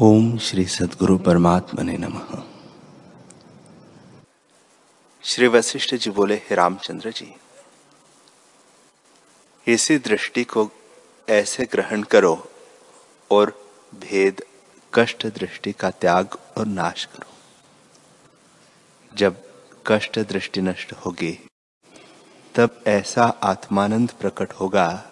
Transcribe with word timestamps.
ओम 0.00 0.38
श्री 0.38 0.64
सदगुरु 0.64 1.18
परमात्मा 1.18 1.82
ने 1.82 1.96
नम। 1.98 2.44
श्री 5.24 5.46
वशिष्ठ 5.46 5.94
जी 5.94 6.10
बोले, 6.10 6.34
हे 6.34 6.54
रामचंद्र 6.54 7.10
जी, 7.10 7.34
इसी 9.68 9.98
दृष्टि 9.98 10.44
को 10.44 10.70
ऐसे 11.28 11.64
ग्रहण 11.64 12.02
करो 12.02 12.50
और 13.30 13.70
भेद, 13.94 14.42
कष्ट 14.94 15.26
दृष्टि 15.26 15.72
का 15.72 15.90
त्याग 15.90 16.38
और 16.58 16.66
नाश 16.66 17.04
करो। 17.04 17.32
जब 19.16 19.36
कष्ट 19.86 20.18
दृष्टि 20.18 20.60
नष्ट 20.60 20.92
होगी, 20.92 21.38
तब 22.54 22.84
ऐसा 22.86 23.24
आत्मानंद 23.24 24.10
प्रकट 24.10 24.52
होगा, 24.52 25.04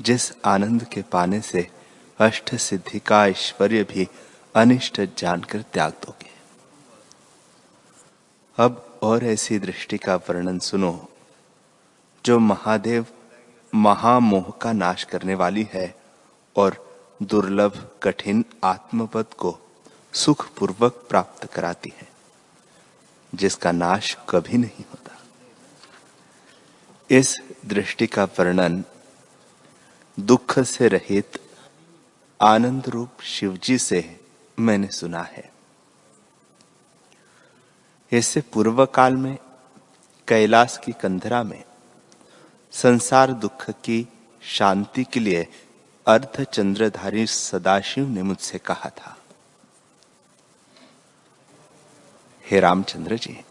जिस 0.00 0.32
आनंद 0.44 0.84
के 0.84 1.02
पाने 1.02 1.40
से 1.40 1.75
अष्ट 2.20 2.54
सिद्धि 2.54 2.98
का 2.98 3.26
ऐश्वर्य 3.26 3.82
भी 3.84 4.08
अनिष्ट 4.54 5.00
जानकर 5.18 5.62
त्याग 5.62 5.92
दोगे। 5.92 6.30
अब 8.58 8.98
और 9.02 9.24
ऐसी 9.24 9.58
दृष्टि 9.58 9.98
का 9.98 10.16
वर्णन 10.16 10.58
सुनो, 10.58 11.08
जो 12.24 12.38
महादेव 12.38 13.06
महामोह 13.74 14.50
का 14.60 14.72
नाश 14.72 15.04
करने 15.04 15.34
वाली 15.34 15.68
है 15.72 15.94
और 16.56 16.98
दुर्लभ, 17.22 17.90
कठिन 18.02 18.44
आत्मपद 18.64 19.26
को 19.38 19.58
सुखपूर्वक 20.12 21.06
प्राप्त 21.10 21.52
कराती 21.52 21.92
है, 22.00 22.08
जिसका 23.34 23.72
नाश 23.72 24.16
कभी 24.28 24.58
नहीं 24.58 24.84
होता। 24.90 25.18
इस 27.10 27.40
दृष्टि 27.66 28.06
का 28.06 28.24
वर्णन 28.24 28.84
दुख 30.20 30.58
से 30.58 30.88
रहित 30.88 31.40
आनंद 32.40 32.88
रूप 32.88 33.10
शिवजी 33.22 33.78
से 33.78 34.20
मैंने 34.58 34.88
सुना 34.88 35.22
है। 35.22 35.52
ऐसे 38.12 38.40
पूर्व 38.40 38.86
काल 38.86 39.16
में, 39.16 39.38
कैलाश 40.28 40.78
की 40.84 40.92
कंधरा 40.92 41.42
में, 41.42 41.64
संसार 42.72 43.32
दुख 43.32 43.70
की 43.70 44.08
शांति 44.42 45.04
के 45.04 45.20
लिए 45.20 45.48
अर्ध 46.06 46.44
चंद्रधारी 46.44 47.26
सदाशिव 47.26 48.08
ने 48.08 48.22
मुझसे 48.22 48.58
कहा 48.58 48.90
था। 48.90 49.16
हे 52.50 52.60
रामचंद्र 52.60 53.16
जी, 53.16 53.44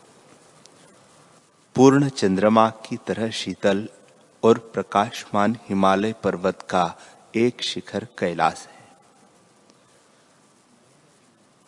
पूर्ण 1.76 2.10
चंद्रमा 2.10 2.70
की 2.70 2.98
तरह 2.98 3.30
शीतल 3.30 3.90
और 4.44 4.58
प्रकाशमान 4.58 5.58
हिमालय 5.70 6.14
पर्वत 6.14 6.68
का 6.70 6.96
एक 7.36 7.62
शिखर 7.62 8.08
कैलाश 8.20 8.68
है। 8.68 8.75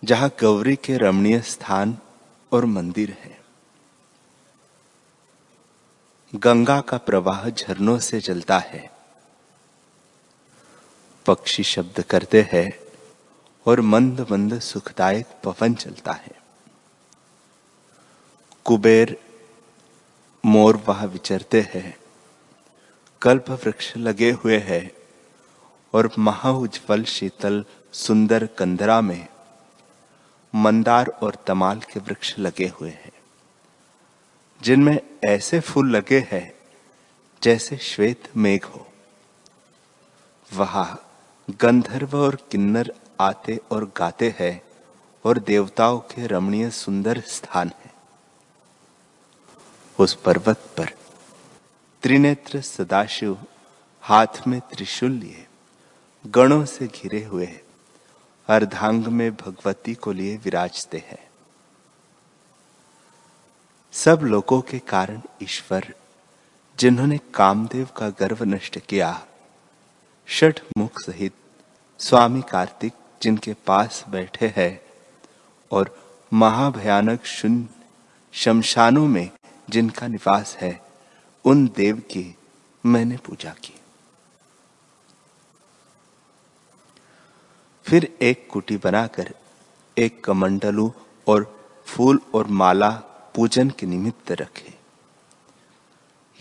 जहाँ 0.07 0.29
गौरी 0.29 0.75
के 0.75 0.97
रमणीय 0.97 1.41
स्थान 1.41 1.97
और 2.51 2.65
मंदिर 2.65 3.11
है। 3.11 3.41
गंगा 6.35 6.81
का 6.81 6.97
प्रवाह 6.97 7.49
झरनों 7.49 7.99
से 7.99 8.21
चलता 8.21 8.57
है। 8.57 8.91
पक्षी 11.25 11.63
शब्द 11.63 12.01
करते 12.01 12.49
हैं 12.51 12.79
और 13.65 13.81
मंद 13.81 14.27
मंद 14.31 14.59
सुखदायक 14.59 15.25
पवन 15.43 15.73
चलता 15.73 16.11
है। 16.11 16.41
कुबेर 18.65 19.17
मोर 20.45 20.83
वहाँ 20.87 21.07
विचरते 21.07 21.61
हैं। 21.61 21.97
कल्प 23.21 23.49
वृक्ष 23.49 23.97
लगे 23.97 24.31
हुए 24.31 24.57
हैं 24.57 24.91
और 25.93 26.11
महा 26.19 26.51
उज्जवल 26.51 27.03
शीतल 27.03 27.65
सुंदर 27.93 28.45
कंदरा 28.45 29.01
में 29.01 29.27
मंदार 30.53 31.07
और 31.23 31.35
तमाल 31.47 31.79
के 31.79 31.99
वृक्ष 31.99 32.37
लगे 32.39 32.67
हुए 32.67 32.89
हैं, 32.89 33.11
जिनमें 34.61 34.99
ऐसे 35.25 35.59
फूल 35.59 35.95
लगे 35.95 36.19
हैं 36.31 36.53
जैसे 37.41 37.77
श्वेत 37.77 38.29
मेघ 38.37 38.63
हो। 38.65 38.87
वहाँ 40.53 41.03
गंधर्व 41.61 42.17
और 42.17 42.35
किन्नर 42.51 42.93
आते 43.21 43.59
और 43.71 43.85
गाते 43.97 44.35
हैं 44.39 44.61
और 45.25 45.39
देवताओं 45.39 45.99
के 45.99 46.27
रमणीय 46.27 46.69
सुंदर 46.69 47.21
स्थान 47.27 47.71
है। 47.85 47.91
उस 49.99 50.13
पर्वत 50.13 50.65
पर 50.77 50.89
त्रिनेत्र 52.03 52.61
सदाशिव 52.61 53.37
हाथ 54.03 54.47
में 54.47 54.59
त्रिशूल 54.61 55.11
लिए 55.11 55.45
गणों 56.25 56.65
से 56.65 56.87
घिरे 56.87 57.23
हुए 57.23 57.45
अर्धांग 58.47 59.05
में 59.05 59.31
भगवती 59.35 59.93
को 59.93 60.11
लिए 60.11 60.37
विराजते 60.37 60.97
हैं। 60.97 61.27
सब 63.91 64.19
लोगों 64.23 64.61
के 64.61 64.79
कारण 64.79 65.21
ईश्वर, 65.43 65.93
जिन्होंने 66.79 67.19
कामदेव 67.33 67.89
का 67.97 68.09
गर्व 68.09 68.43
नष्ट 68.43 68.79
किया, 68.79 69.25
षठ 70.27 70.61
मुख 70.77 71.01
सहित 71.01 71.33
स्वामी 71.99 72.41
कार्तिक 72.41 72.93
जिनके 73.21 73.53
पास 73.53 74.05
बैठे 74.09 74.53
हैं 74.57 74.81
और 75.71 76.13
महाभयानक 76.33 77.25
शून्य 77.25 77.67
शमशानों 78.33 79.07
में 79.07 79.29
जिनका 79.69 80.07
निवास 80.07 80.55
है, 80.55 80.81
उन 81.45 81.67
देव 81.75 81.97
की 81.97 82.35
मैंने 82.85 83.17
पूजा 83.17 83.49
की। 83.49 83.73
फिर 87.87 88.17
एक 88.21 88.47
कुटी 88.51 88.77
बनाकर, 88.77 89.33
एक 89.97 90.23
कमंडलू 90.23 90.93
और 91.27 91.69
फूल 91.85 92.19
और 92.33 92.47
माला 92.47 92.89
पूजन 93.35 93.69
के 93.69 93.85
निमित्त 93.85 94.31
रखे। 94.31 94.73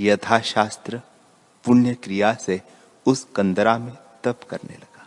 यथाशास्त्र 0.00 1.00
पुण्य 1.64 1.94
क्रिया 1.94 2.34
से 2.34 2.62
उस 3.06 3.26
कंदरा 3.36 3.78
में 3.78 3.96
तप 4.24 4.40
करने 4.50 4.74
लगा। 4.74 5.06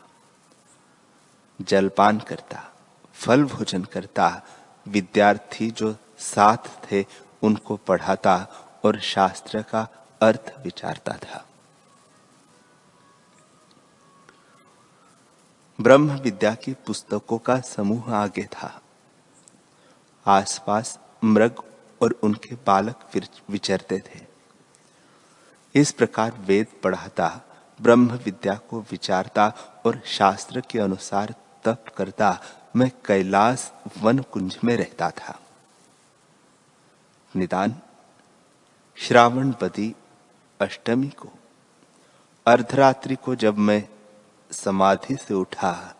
जलपान 1.62 2.20
करता, 2.20 2.74
फल 3.14 3.44
भोजन 3.44 3.84
करता, 3.84 4.42
विद्यार्थी 4.88 5.72
जो 5.72 5.96
साथ 6.20 6.92
थे 6.92 7.06
उनको 7.42 7.76
पढ़ाता 7.76 8.48
और 8.86 9.00
शास्त्र 9.00 9.62
का 9.62 9.88
अर्थ 10.22 10.54
विचारता 10.64 11.14
था। 11.14 11.49
ब्रह्म 15.82 16.12
विद्या 16.12 16.54
की 16.56 16.74
पुस्तकों 16.74 17.38
का 17.38 17.60
समूह 17.60 18.14
आगे 18.16 18.44
था। 18.44 18.82
आसपास 20.26 21.00
मृग 21.24 21.62
और 22.02 22.12
उनके 22.24 22.56
बालक 22.56 23.00
विचरते 23.50 24.00
थे। 24.00 24.20
इस 25.76 25.92
प्रकार 25.92 26.32
वेद 26.40 26.68
पढ़ाता, 26.84 27.42
ब्रह्म 27.82 28.20
विद्या 28.26 28.56
को 28.70 28.82
विचारता 28.92 29.54
और 29.86 30.02
शास्त्र 30.06 30.62
के 30.62 30.80
अनुसार 30.80 31.34
तप 31.64 31.86
करता, 31.98 32.40
मैं 32.76 32.92
कैलाश 33.06 33.72
वन 33.98 34.20
कुंज 34.20 34.58
में 34.64 34.76
रहता 34.78 35.10
था। 35.12 35.40
निदान 37.36 37.76
श्रावण 38.98 39.52
बदी 39.52 39.94
अष्टमी 40.60 41.10
को, 41.10 41.30
अर्धरात्रि 42.46 43.16
को 43.16 43.36
जब 43.36 43.58
मैं 43.58 43.88
समाधि 44.52 45.16
से 45.16 45.34
उठा 45.34 45.96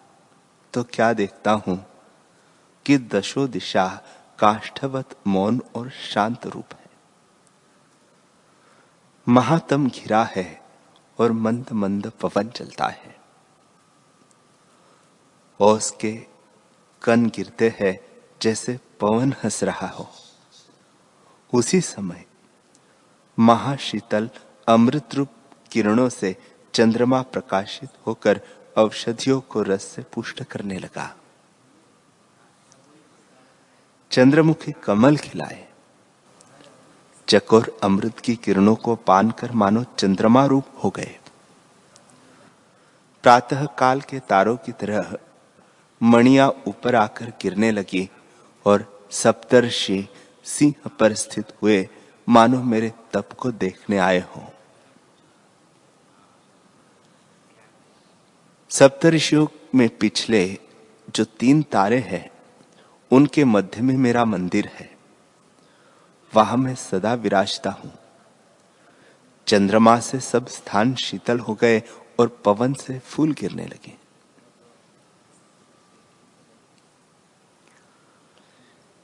तो 0.74 0.84
क्या 0.84 1.14
देखता 1.14 1.52
हूँ 1.52 1.86
कि 2.86 2.98
दशो 2.98 3.48
दिशा 3.48 3.88
काष्ठवत, 4.40 5.16
मौन 5.28 5.62
और 5.76 5.90
शांत 5.90 6.46
रूप 6.48 6.74
है। 6.74 6.90
महातम 9.28 9.90
घिरा 9.90 10.24
है 10.24 10.62
और 11.20 11.32
मंद 11.32 11.72
मंद 11.72 12.12
पवन 12.22 12.50
चलता 12.50 12.88
है। 12.88 13.16
ओस 15.60 15.92
के 15.92 16.14
कन 17.02 17.26
गिरते 17.26 17.76
हैं 17.80 18.00
जैसे 18.42 18.80
पवन 19.00 19.34
हंस 19.44 19.64
रहा 19.64 19.88
हो। 19.88 20.08
उसी 21.54 21.82
समय 21.82 22.26
महाशीतल 23.38 24.30
अमृत 24.68 25.16
रूप 25.16 25.30
किरणों 25.72 26.10
से 26.10 26.36
चंद्रमा 26.80 27.22
प्रकाशित 27.22 27.90
होकर 28.08 28.42
औषधियों 28.78 29.42
को 29.42 29.62
रस 29.62 29.84
से 29.84 30.02
पुष्ट 30.02 30.44
करने 30.44 30.80
लगा। 30.80 31.16
चंद्रमुखी 34.12 34.72
कमल 34.72 35.18
खिलाए। 35.18 35.68
चकोर 37.28 37.80
अमृत 37.84 38.20
की 38.20 38.36
किरणों 38.36 38.76
को 38.76 38.96
पान 38.96 39.32
कर 39.32 39.52
मानो 39.52 39.84
चंद्रमा 39.84 40.46
रूप 40.46 40.64
हो 40.84 40.90
गए। 40.90 41.20
प्रातः 43.24 43.66
काल 43.66 44.02
के 44.02 44.20
तारों 44.20 44.58
की 44.58 44.72
तरह 44.72 45.18
मणिया 46.04 46.50
ऊपर 46.50 46.96
आकर 46.96 47.34
गिरने 47.42 47.72
लगी 47.72 48.10
और 48.66 49.08
सप्तर्षि 49.12 50.08
सिंह 50.44 50.90
पर 51.00 51.14
स्थित 51.14 51.46
हुए 51.62 51.90
मानो 52.30 52.64
मेरे 52.64 52.94
तप 53.14 53.30
को 53.34 53.52
देखने 53.52 53.98
आए 53.98 54.20
हों। 54.20 54.59
सप्तऋषियों 58.70 59.48
में 59.76 59.98
पिछले 59.98 60.58
जो 61.16 61.26
तीन 61.26 61.62
तारे 61.64 62.00
हैं, 62.00 62.32
उनके 63.12 63.46
मध्य 63.46 63.82
में 63.82 63.98
मेरा 63.98 64.26
मंदिर 64.26 64.66
है। 64.66 64.98
वहाँ 66.36 66.58
मैं 66.58 66.76
सदा 66.76 67.14
विराजता 67.14 67.70
हूँ। 67.70 68.00
चंद्रमा 69.48 70.00
से 70.00 70.20
सब 70.20 70.48
स्थान 70.48 70.96
शीतल 70.96 71.40
हो 71.40 71.54
गए 71.54 71.84
और 72.20 72.28
पवन 72.28 72.74
से 72.74 73.00
फूल 73.00 73.34
गिरने 73.34 73.66
लगे। 73.66 73.98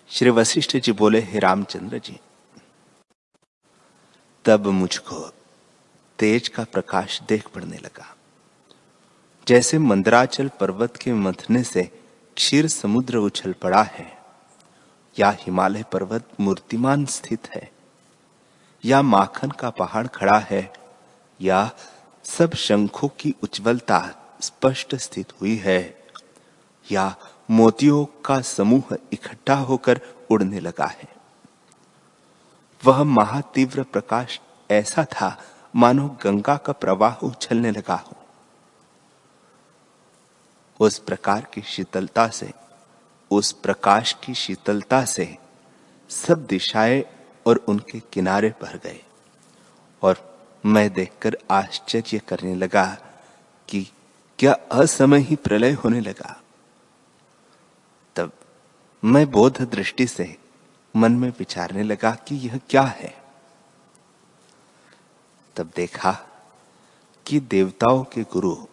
श्री 0.09 0.29
वशिष्ठ 0.29 0.77
जी 0.77 0.91
बोले, 0.91 1.19
हे 1.19 1.39
रामचंद्र 1.39 1.97
जी, 1.97 2.19
तब 4.45 4.67
मुझको 4.67 5.31
तेज 6.19 6.47
का 6.47 6.63
प्रकाश 6.63 7.21
देख 7.21 7.47
पड़ने 7.47 7.77
लगा। 7.77 8.14
जैसे 9.47 9.79
मंदराचल 9.79 10.51
पर्वत 10.59 10.97
के 10.97 11.13
मथने 11.13 11.63
से 11.63 11.83
क्षीर 12.35 12.67
समुद्र 12.67 13.17
उछल 13.17 13.53
पड़ा 13.53 13.83
है, 13.83 14.17
या 15.19 15.37
हिमालय 15.39 15.83
पर्वत 15.83 16.27
मूर्तिमान 16.39 17.05
स्थित 17.05 17.47
है, 17.55 17.71
या 18.85 19.01
माखन 19.01 19.51
का 19.51 19.69
पहाड़ 19.69 20.07
खड़ा 20.07 20.39
है, 20.39 20.73
या 21.41 21.71
सब 22.23 22.53
शंखों 22.53 23.07
की 23.07 23.35
उज्ज्वलता 23.43 24.15
स्पष्ट 24.41 24.95
स्थित 24.95 25.33
हुई 25.41 25.55
है, 25.55 25.97
या 26.91 27.15
मोतियों 27.51 28.05
का 28.05 28.41
समूह 28.41 28.97
इकट्ठा 29.13 29.55
होकर 29.55 30.01
उड़ने 30.31 30.59
लगा 30.59 30.85
है। 30.85 31.07
वह 32.85 33.03
महातीव्र 33.03 33.83
प्रकाश 33.83 34.39
ऐसा 34.71 35.05
था 35.05 35.43
मानो 35.75 36.17
गंगा 36.23 36.57
का 36.57 36.73
प्रवाह 36.73 37.13
उछलने 37.13 37.71
लगा 37.71 37.95
हो। 37.95 38.24
उस 40.79 40.99
प्रकार 40.99 41.47
की 41.53 41.61
शीतलता 41.61 42.27
से, 42.27 42.53
उस 43.31 43.51
प्रकाश 43.51 44.15
की 44.23 44.33
शीतलता 44.33 45.05
से 45.05 45.37
सब 46.09 46.45
दिशाएँ 46.45 47.03
और 47.47 47.57
उनके 47.57 47.99
किनारे 47.99 48.53
भर 48.61 48.77
गए। 48.77 49.03
और 50.01 50.39
मैं 50.65 50.93
देखकर 50.93 51.37
आश्चर्य 51.51 52.19
करने 52.19 52.55
लगा 52.55 52.97
कि 53.69 53.91
क्या 54.39 54.53
असमय 54.53 55.19
ही 55.19 55.35
प्रलय 55.35 55.71
होने 55.71 55.99
लगा। 55.99 56.41
तब 58.15 58.31
मैं 59.05 59.31
बोध 59.31 59.61
दृष्टि 59.61 60.07
से 60.07 60.37
मन 60.95 61.11
में 61.11 61.29
विचारने 61.29 61.83
लगा 61.83 62.11
कि 62.11 62.35
यह 62.35 62.59
क्या 62.69 62.81
है। 62.81 63.23
तब 65.55 65.71
देखा 65.75 66.25
कि 67.25 67.39
देवताओं 67.39 68.03
के 68.03 68.23
गुरु 68.23 68.67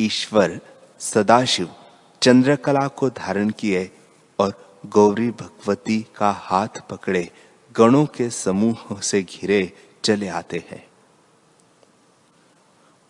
ईश्वर 0.00 0.60
सदाशिव 0.98 1.74
चंद्रकला 2.22 2.88
को 2.88 3.10
धारण 3.10 3.50
किए 3.50 3.90
और 4.38 4.80
गौरी 4.86 5.30
भगवती 5.30 6.06
का 6.16 6.30
हाथ 6.30 6.68
पकड़े 6.90 7.30
गणों 7.76 8.06
के 8.06 8.30
समूह 8.30 9.00
से 9.00 9.22
घिरे 9.22 9.72
चले 10.04 10.28
आते 10.28 10.64
हैं। 10.70 10.88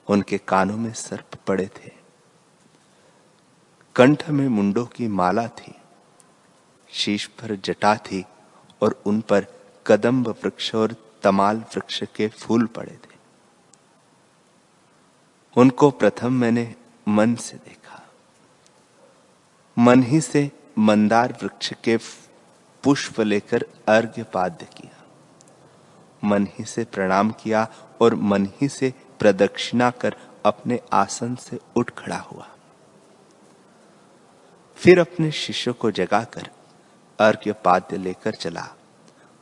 उनके 0.08 0.38
कानों 0.38 0.76
में 0.76 0.92
सर्प 0.92 1.36
पड़े 1.46 1.66
थे। 1.66 1.90
कंठ 3.96 4.28
में 4.30 4.48
मुंडों 4.48 4.86
की 4.86 5.08
माला 5.08 5.48
थी। 5.48 5.74
शीश 6.92 7.26
पर 7.26 7.56
जटा 7.56 7.96
थी 7.96 8.24
और 8.82 9.02
उन 9.06 9.20
पर 9.20 9.46
कदम्ब 9.86 10.28
वृक्ष 10.28 10.74
और 10.74 10.96
तमाल 11.22 11.56
वृक्ष 11.56 12.04
के 12.16 12.28
फूल 12.28 12.66
पड़े 12.66 12.92
थे। 12.92 13.16
उनको 15.56 15.90
प्रथम 15.90 16.32
मैंने 16.32 16.74
मन 17.08 17.34
से 17.34 17.56
देखा। 17.56 18.02
मन 19.78 20.02
ही 20.02 20.20
से 20.20 20.50
मंदार 20.78 21.38
वृक्ष 21.42 21.72
के 21.84 21.96
पुष्प 22.82 23.20
लेकर 23.20 23.66
अर्घ्य 23.88 24.22
पाद्य 24.22 24.66
किया। 24.76 25.04
मन 26.24 26.46
ही 26.46 26.64
से 26.64 26.84
प्रणाम 26.84 27.30
किया 27.30 27.68
और 28.00 28.14
मन 28.14 28.46
ही 28.46 28.68
से 28.68 28.94
प्रदक्षिणा 29.18 29.90
कर 29.90 30.16
अपने 30.44 30.80
आसन 30.92 31.34
से 31.34 31.58
उठ 31.76 31.90
खड़ा 31.90 32.16
हुआ। 32.16 32.48
फिर 34.76 35.00
अपने 35.00 35.30
शिष्य 35.30 35.72
को 35.72 35.90
जगाकर 35.90 36.50
अर्घ्य 37.20 37.52
पाद्य 37.52 37.96
लेकर 37.96 38.34
चला 38.34 38.68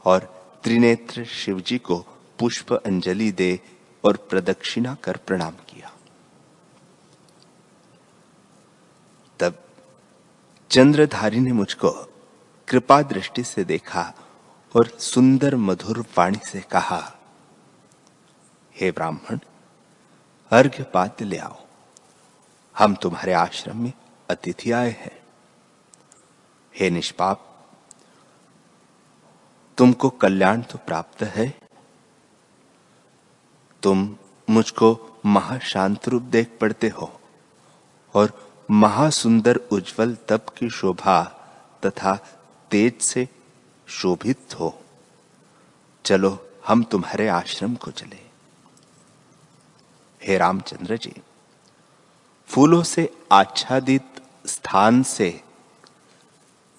और 0.05 0.20
त्रिनेत्र 0.64 1.25
शिवजी 1.25 1.78
को 1.78 1.99
पुष्प 2.38 2.72
अंजलि 2.72 3.32
दे 3.32 3.60
और 4.05 4.17
प्रदक्षिणा 4.17 4.94
कर 4.94 5.17
प्रणाम 5.17 5.50
किया। 5.50 5.94
तब 9.40 9.58
चंद्रधारी 10.70 11.40
ने 11.40 11.52
मुझको 11.52 11.90
कृपा 12.69 13.02
दृष्टि 13.02 13.44
से 13.44 13.64
देखा 13.64 14.12
और 14.76 14.86
सुंदर 14.86 15.56
मधुर 15.56 16.04
वाणी 16.19 16.38
से 16.44 16.60
कहा, 16.60 17.12
हे 18.75 18.90
ब्राह्मण 18.90 19.38
अर्घ्य 20.50 20.82
पाद्य 20.82 21.25
ले 21.25 21.38
आओ। 21.38 21.56
हम 22.78 22.94
तुम्हारे 22.94 23.32
आश्रम 23.32 23.82
में 23.82 23.92
अतिथि 24.31 24.70
आए 24.70 24.90
हैं। 24.90 25.19
हे 26.75 26.90
निष्पाप, 26.90 27.50
तुमको 29.78 30.10
कल्याण 30.10 30.62
तो 30.62 30.78
प्राप्त 30.78 31.22
है। 31.22 31.48
तुम 33.82 34.16
मुझको 34.50 35.20
महाशांत 35.26 36.08
रूप 36.08 36.22
देख 36.22 36.58
पड़ते 36.60 36.88
हो 36.88 37.20
और 38.14 38.32
महासुंदर 38.70 39.56
उज्जवल 39.56 40.16
तप 40.28 40.46
की 40.49 40.70
शोभा 40.70 41.22
तथा 41.87 42.16
तेज 42.70 43.00
से 43.00 43.28
शोभित 43.87 44.55
हो। 44.61 44.82
चलो, 46.05 46.50
हम 46.66 46.82
तुम्हारे 46.82 47.28
आश्रम 47.28 47.75
को 47.75 47.90
चले। 47.90 48.20
हे 50.22 50.38
रामचंद्र 50.38 50.96
जी, 50.96 51.12
फूलों 52.46 52.82
से 52.82 53.16
आच्छादित 53.32 54.22
स्थान 54.46 55.02
से, 55.02 55.40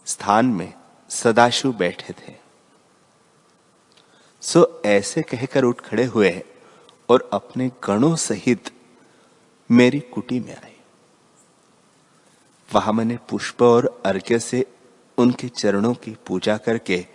स्थान 0.05 0.45
में 0.45 0.73
सदाशिव 1.09 1.73
बैठे 1.73 2.13
थे। 2.13 2.35
सो 4.41 4.81
ऐसे 4.85 5.21
कहकर 5.21 5.63
उठ 5.63 5.81
खड़े 5.81 6.05
हुए 6.05 6.43
और 7.09 7.29
अपने 7.33 7.71
गणों 7.83 8.15
सहित 8.15 8.71
मेरी 9.71 9.99
कुटी 9.99 10.39
में 10.39 10.55
आए। 10.55 10.74
वहाँ 12.73 12.93
मैंने 12.93 13.17
पुष्प 13.29 13.61
और 13.61 14.01
अर्घ्य 14.05 14.39
से 14.39 14.65
उनके 15.17 15.47
चरणों 15.47 15.93
की 15.93 16.15
पूजा 16.27 16.57
करके 16.57 17.05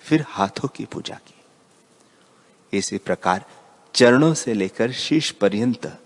फिर 0.00 0.24
हाथों 0.28 0.68
की 0.68 0.84
पूजा 0.84 1.14
की। 1.14 2.78
इसी 2.78 2.98
प्रकार 2.98 3.44
चरणों 3.94 4.34
से 4.34 4.54
लेकर 4.54 4.92
शीश 4.92 5.30
पर्यंत 5.30 6.00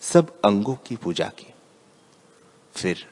सब 0.00 0.40
अंगों 0.44 0.74
की 0.86 0.96
पूजा 0.96 1.28
की। 1.28 1.54
फिर 2.74 3.06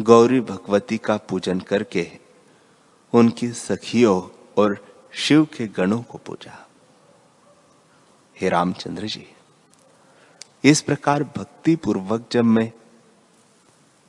गौरी 0.00 0.40
भगवती 0.40 0.98
का 0.98 1.16
पूजन 1.16 1.60
करके 1.60 2.10
उनकी 3.12 3.52
सखियों 3.52 4.20
और 4.56 4.78
शिव 5.12 5.44
के 5.44 5.66
गणों 5.66 6.02
को 6.02 6.18
पूजा। 6.18 6.66
हे 8.36 8.48
रामचंद्र 8.48 9.06
जी, 9.06 9.26
इस 10.64 10.80
प्रकार 10.80 11.24
भक्ति 11.24 11.76
पूर्वक 11.76 12.26
जब 12.32 12.44
मैं 12.44 12.72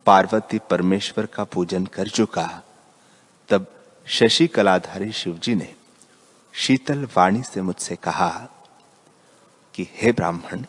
पार्वती 0.05 0.60
परमेश्वर 0.60 1.25
का 1.25 1.43
पूजन 1.43 1.86
कर 1.86 2.08
चुका। 2.08 2.63
तब 3.50 3.86
शशि 4.05 4.48
कलाधारी 4.48 5.12
शिवजी 5.12 5.55
ने 5.55 5.75
शीतल 6.53 7.08
वाणी 7.17 7.43
से 7.43 7.62
मुझसे 7.62 7.96
कहा 7.96 8.48
कि, 9.74 9.88
हे 9.91 10.12
ब्राह्मण, 10.12 10.65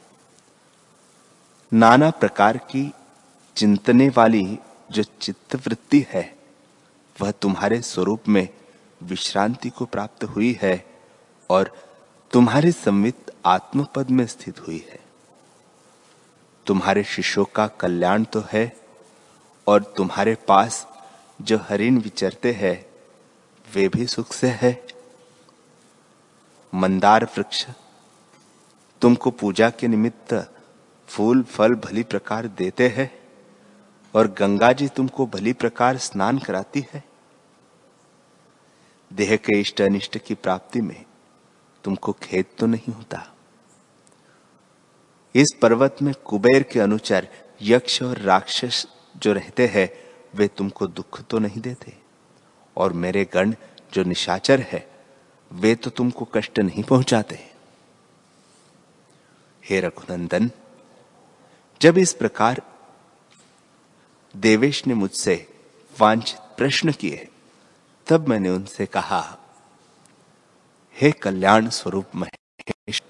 नाना 1.73 2.11
प्रकार 2.11 2.57
की 2.57 2.93
चिंतने 3.57 4.09
वाली 4.09 4.59
जो 4.91 5.03
चित्तवृत्ति 5.03 6.07
है, 6.11 6.39
वह 7.21 7.31
तुम्हारे 7.31 7.83
स्वरूप 7.83 8.29
में 8.29 8.49
विश्रांति 9.03 9.71
को 9.71 9.85
प्राप्त 9.85 10.25
हुई 10.25 10.59
है 10.63 10.87
और 11.51 11.89
तुम्हारे 12.31 12.73
संवित 12.73 13.31
आत्मपद 13.47 14.11
में 14.11 14.27
स्थित 14.27 14.61
हुई 14.61 14.87
है। 14.91 15.01
तुम्हारे 16.67 17.05
शिष्यों 17.05 17.45
का 17.45 17.67
कल्याण 17.67 18.25
तो 18.25 18.45
है 18.53 18.82
और 19.67 19.83
तुम्हारे 19.83 20.35
पास 20.35 20.87
जो 21.43 21.59
हरिण 21.59 21.99
विचरते 21.99 22.53
हैं, 22.53 22.87
वे 23.75 23.89
भी 23.89 24.07
सुख 24.07 24.33
से 24.33 24.49
है। 24.49 24.87
मंदार 26.75 27.25
वृक्ष, 27.25 27.67
तुमको 29.01 29.31
पूजा 29.31 29.71
के 29.71 29.89
निमित्त 29.89 30.55
फूल, 31.09 31.43
फल 31.43 31.75
भली 31.75 32.03
प्रकार 32.03 32.47
देते 32.47 32.89
हैं 32.89 33.11
और 34.15 34.27
गंगा 34.29 34.73
जी 34.73 34.89
तुमको 34.89 35.27
भली 35.27 35.53
प्रकार 35.53 35.97
स्नान 35.97 36.39
कराती 36.39 36.85
है। 36.93 37.05
देह 39.13 39.37
के 39.37 39.61
इष्ट 39.61 39.81
अनिष्ट 39.81 40.19
की 40.19 40.35
प्राप्ति 40.35 40.81
में 40.81 41.05
तुमको 41.85 42.13
खेद 42.13 42.45
तो 42.59 42.67
नहीं 42.67 42.93
होता। 42.93 43.35
इस 45.35 45.49
पर्वत 45.63 45.97
में 46.03 46.15
कुबेर 46.15 46.63
के 46.63 46.81
अनुचर 46.81 47.29
यक्ष 47.63 48.03
और 48.03 48.19
राक्षस 48.19 48.87
जो 49.17 49.33
रहते 49.33 49.67
हैं, 49.67 49.89
वे 50.35 50.49
तुमको 50.49 50.87
दुख 50.87 51.23
तो 51.23 51.39
नहीं 51.39 51.61
देते? 51.61 51.99
और 52.77 52.93
मेरे 52.93 53.25
गण 53.25 53.55
जो 53.93 54.03
निशाचर 54.03 54.61
है, 54.61 54.91
वे 55.53 55.75
तो 55.75 55.91
तुमको 55.91 56.25
कष्ट 56.25 56.59
नहीं 56.59 56.83
पहुंचाते। 56.83 57.53
हे 59.65 59.81
रघुनंदन, 59.81 60.51
जब 61.83 61.99
इस 61.99 62.13
प्रकार 62.13 62.63
देवेश 64.37 64.87
ने 64.87 64.95
मुझसे 64.95 65.49
वांछित 66.01 66.39
प्रश्न 66.57 66.93
किए, 66.93 67.29
तब 68.07 68.29
मैंने 68.29 68.51
उनसे 68.51 68.87
कहा, 68.87 69.39
हे 70.97 71.13
कल्याण 71.13 71.69
स्वरूप 71.69 72.07
महेश, 72.15 73.03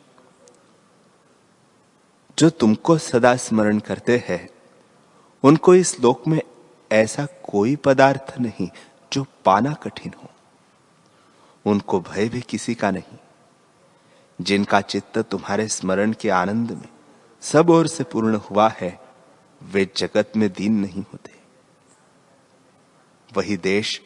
जो 2.38 2.50
तुमको 2.50 2.98
सदा 2.98 3.36
स्मरण 3.36 3.78
करते 3.78 4.24
हैं 4.28 4.48
उनको 5.44 5.74
इस 5.74 6.00
लोक 6.00 6.28
में 6.28 6.42
ऐसा 6.92 7.26
कोई 7.26 7.76
पदार्थ 7.76 8.34
नहीं 8.40 8.68
जो 9.12 9.26
पाना 9.44 9.72
कठिन 9.72 10.12
हो। 10.22 10.30
उनको 11.66 12.00
भय 12.00 12.28
भी 12.28 12.40
किसी 12.40 12.74
का 12.74 12.90
नहीं। 12.90 13.18
जिनका 14.40 14.80
चित्त 14.80 15.18
तुम्हारे 15.18 15.68
स्मरण 15.68 16.12
के 16.12 16.30
आनंद 16.30 16.70
में 16.70 16.88
सब 17.40 17.70
ओर 17.70 17.86
से 17.86 18.04
पूर्ण 18.04 18.36
हुआ 18.36 18.68
है, 18.68 19.00
वे 19.62 19.90
जगत 19.96 20.32
में 20.36 20.52
दीन 20.52 20.72
नहीं 20.72 21.02
होते। 21.02 21.32
वही 23.36 23.56
देश 23.56 24.02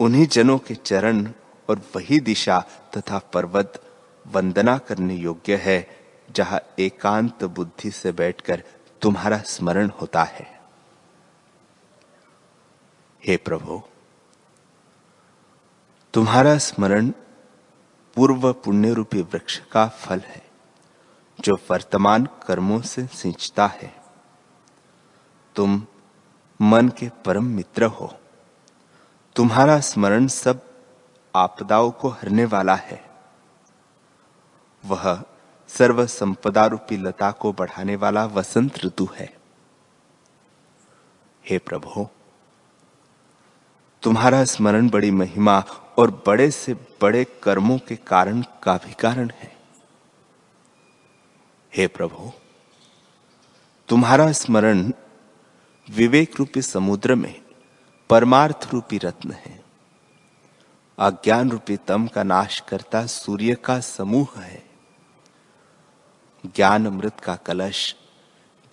उन्हीं 0.00 0.26
जनों 0.26 0.58
के 0.58 0.74
चरण 0.74 1.32
और 1.68 1.78
वही 1.96 2.20
दिशा 2.20 2.64
तथा 2.96 3.18
पर्वत 3.18 3.82
वंदना 4.26 4.78
करने 4.78 5.14
योग्य 5.14 5.56
है, 5.56 5.96
जहाँ 6.30 6.60
एकांत 6.78 7.44
बुद्धि 7.44 7.90
से 7.90 8.12
बैठकर 8.12 8.62
तुम्हारा 9.02 9.38
स्मरण 9.38 9.90
होता 10.00 10.22
है। 10.22 10.57
हे 13.26 13.36
प्रभु, 13.36 13.82
तुम्हारा 16.14 16.58
स्मरण 16.58 17.10
पूर्व 18.14 18.52
पुण्य 18.52 18.94
रूपी 18.94 19.22
वृक्ष 19.22 19.58
का 19.58 19.86
फल 19.88 20.20
है, 20.20 20.50
जो 21.40 21.60
वर्तमान 21.70 22.26
कर्मों 22.26 22.80
से 22.80 23.06
सिंचता 23.06 23.66
है। 23.66 24.02
तुम 25.56 25.86
मन 26.60 26.88
के 26.88 27.10
परम 27.24 27.44
मित्र 27.44 27.84
हो। 27.84 28.14
तुम्हारा 29.36 29.80
स्मरण 29.80 30.26
सब 30.26 30.74
आपदाओं 31.36 31.90
को 31.90 32.08
हरने 32.08 32.44
वाला 32.44 32.74
है। 32.74 33.10
वह 34.84 35.24
सर्व 35.68 36.06
संपदा 36.06 36.66
रूपी 36.66 36.96
लता 36.96 37.30
को 37.30 37.52
बढ़ाने 37.52 37.96
वाला 37.96 38.26
वसंत 38.26 38.78
ऋतु 38.84 39.08
है। 39.14 39.36
हे 41.48 41.58
प्रभु 41.58 42.08
तुम्हारा 44.02 44.44
स्मरण 44.44 44.88
बड़ी 44.88 45.10
महिमा 45.10 45.64
और 45.98 46.22
बड़े 46.26 46.50
से 46.50 46.74
बड़े 46.74 47.26
कर्मों 47.42 47.78
के 47.78 47.96
कारण 47.96 48.44
का 48.62 48.76
भी 48.76 48.92
कारण 48.92 49.30
है। 49.30 49.56
हे 51.76 51.86
प्रभु, 51.86 52.32
तुम्हारा 53.88 54.32
स्मरण 54.32 54.92
विवेक 55.90 56.36
रूपी 56.36 56.62
समुद्र 56.62 57.14
में 57.14 57.42
परमार्थ 58.10 58.68
रूपी 58.72 58.98
रत्न 58.98 59.30
है। 59.30 59.64
अज्ञान 60.98 61.50
रूपी 61.50 61.76
तम 61.76 62.06
का 62.06 62.22
नाश 62.22 62.60
करता 62.60 63.06
सूर्य 63.06 63.54
का 63.54 63.80
समूह 63.80 64.40
है। 64.40 64.70
ज्ञान 66.46 66.86
अमृत 66.86 67.20
का 67.20 67.36
कलश 67.36 67.96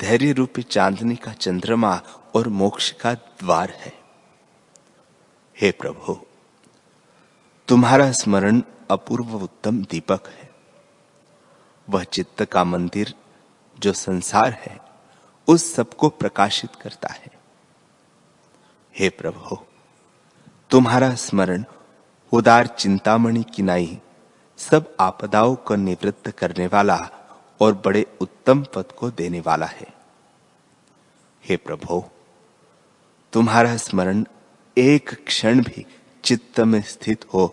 धैर्य 0.01 0.31
रूपी 0.31 0.63
चांदनी 0.63 1.15
का 1.15 1.33
चंद्रमा 1.33 2.01
और 2.35 2.47
मोक्ष 2.47 2.91
का 2.91 3.13
द्वार 3.13 3.69
है। 3.69 4.04
हे 5.61 5.71
प्रभु, 5.71 6.25
तुम्हारा 7.67 8.11
स्मरण 8.11 8.61
अपूर्व 8.91 9.35
उत्तम 9.35 9.81
दीपक 9.83 10.27
है। 10.27 10.49
वह 11.89 12.03
चित्त 12.03 12.43
का 12.43 12.63
मंदिर, 12.63 13.13
जो 13.79 13.93
संसार 13.93 14.51
है, 14.51 14.79
उस 15.47 15.73
सबको 15.73 16.09
प्रकाशित 16.09 16.75
करता 16.75 17.09
है। 17.09 17.31
हे 18.99 19.09
प्रभु, 19.09 19.57
तुम्हारा 20.69 21.15
स्मरण 21.15 21.65
उदार 22.31 22.67
चिंतामणि 22.67 23.43
किनाई, 23.43 23.99
सब 24.57 24.95
आपदाओं 24.99 25.55
को 25.55 25.75
निवृत्त 25.75 26.31
करने 26.31 26.67
वाला 26.67 27.09
और 27.61 27.73
बड़े 27.85 28.17
उत्तम 28.21 28.63
पद 28.63 28.91
को 28.91 29.11
देने 29.11 29.39
वाला 29.39 29.65
है। 29.65 29.93
हे 31.45 31.57
प्रभु, 31.57 32.03
तुम्हारा 33.33 33.77
स्मरण 33.77 34.25
एक 34.77 35.09
क्षण 35.25 35.61
भी 35.61 35.85
चित्त 36.23 36.59
में 36.59 36.81
स्थित 36.81 37.25
हो 37.33 37.47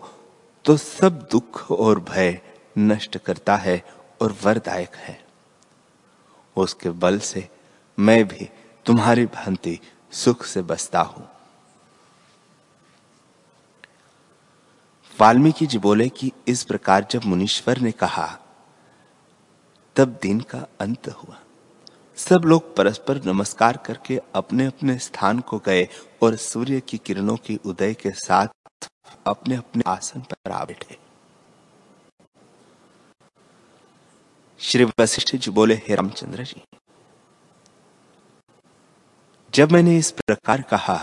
तो 0.65 0.75
सब 0.77 1.27
दुख 1.31 1.71
और 1.71 1.99
भय 1.99 2.39
नष्ट 2.77 3.17
करता 3.17 3.55
है 3.55 3.81
और 4.21 4.35
वरदायक 4.43 4.95
है। 4.95 5.19
उसके 6.55 6.89
बल 6.89 7.19
से 7.19 7.47
मैं 7.97 8.23
भी 8.27 8.49
तुम्हारी 8.85 9.25
भांति 9.25 9.79
सुख 10.13 10.43
से 10.45 10.61
बसता 10.61 11.01
हूँ। 11.01 11.27
वाल्मीकि 15.15 15.65
जी 15.65 15.77
बोले 15.77 16.09
कि 16.09 16.31
इस 16.47 16.63
प्रकार 16.63 17.07
जब 17.11 17.25
मुनीश्वर 17.25 17.79
ने 17.79 17.91
कहा, 17.91 18.27
तब 19.95 20.17
दिन 20.21 20.39
का 20.41 20.65
अंत 20.81 21.07
हुआ। 21.09 21.42
सब 22.17 22.41
लोग 22.45 22.75
परस्पर 22.75 23.19
नमस्कार 23.25 23.77
करके 23.77 24.19
अपने 24.35 24.65
अपने 24.65 24.97
स्थान 24.97 25.39
को 25.39 25.57
गए 25.59 25.87
और 26.23 26.35
सूर्य 26.35 26.79
की 26.79 26.97
किरणों 26.97 27.35
की 27.37 27.55
उदय 27.65 27.93
के 27.93 28.11
साथ 28.11 28.87
अपने 29.27 29.55
अपने 29.55 29.83
आसन 29.87 30.21
पर 30.21 30.51
आ 30.51 30.63
बैठे। 30.65 30.97
श्री 34.59 34.83
वशिष्ठ 34.99 35.35
जी 35.35 35.51
बोले, 35.51 35.75
हे 35.75 35.95
रामचंद्र 35.95 36.43
जी, 36.43 36.61
जब 39.53 39.71
मैंने 39.71 39.97
इस 39.97 40.11
प्रकार 40.11 40.61
कहा, 40.61 40.97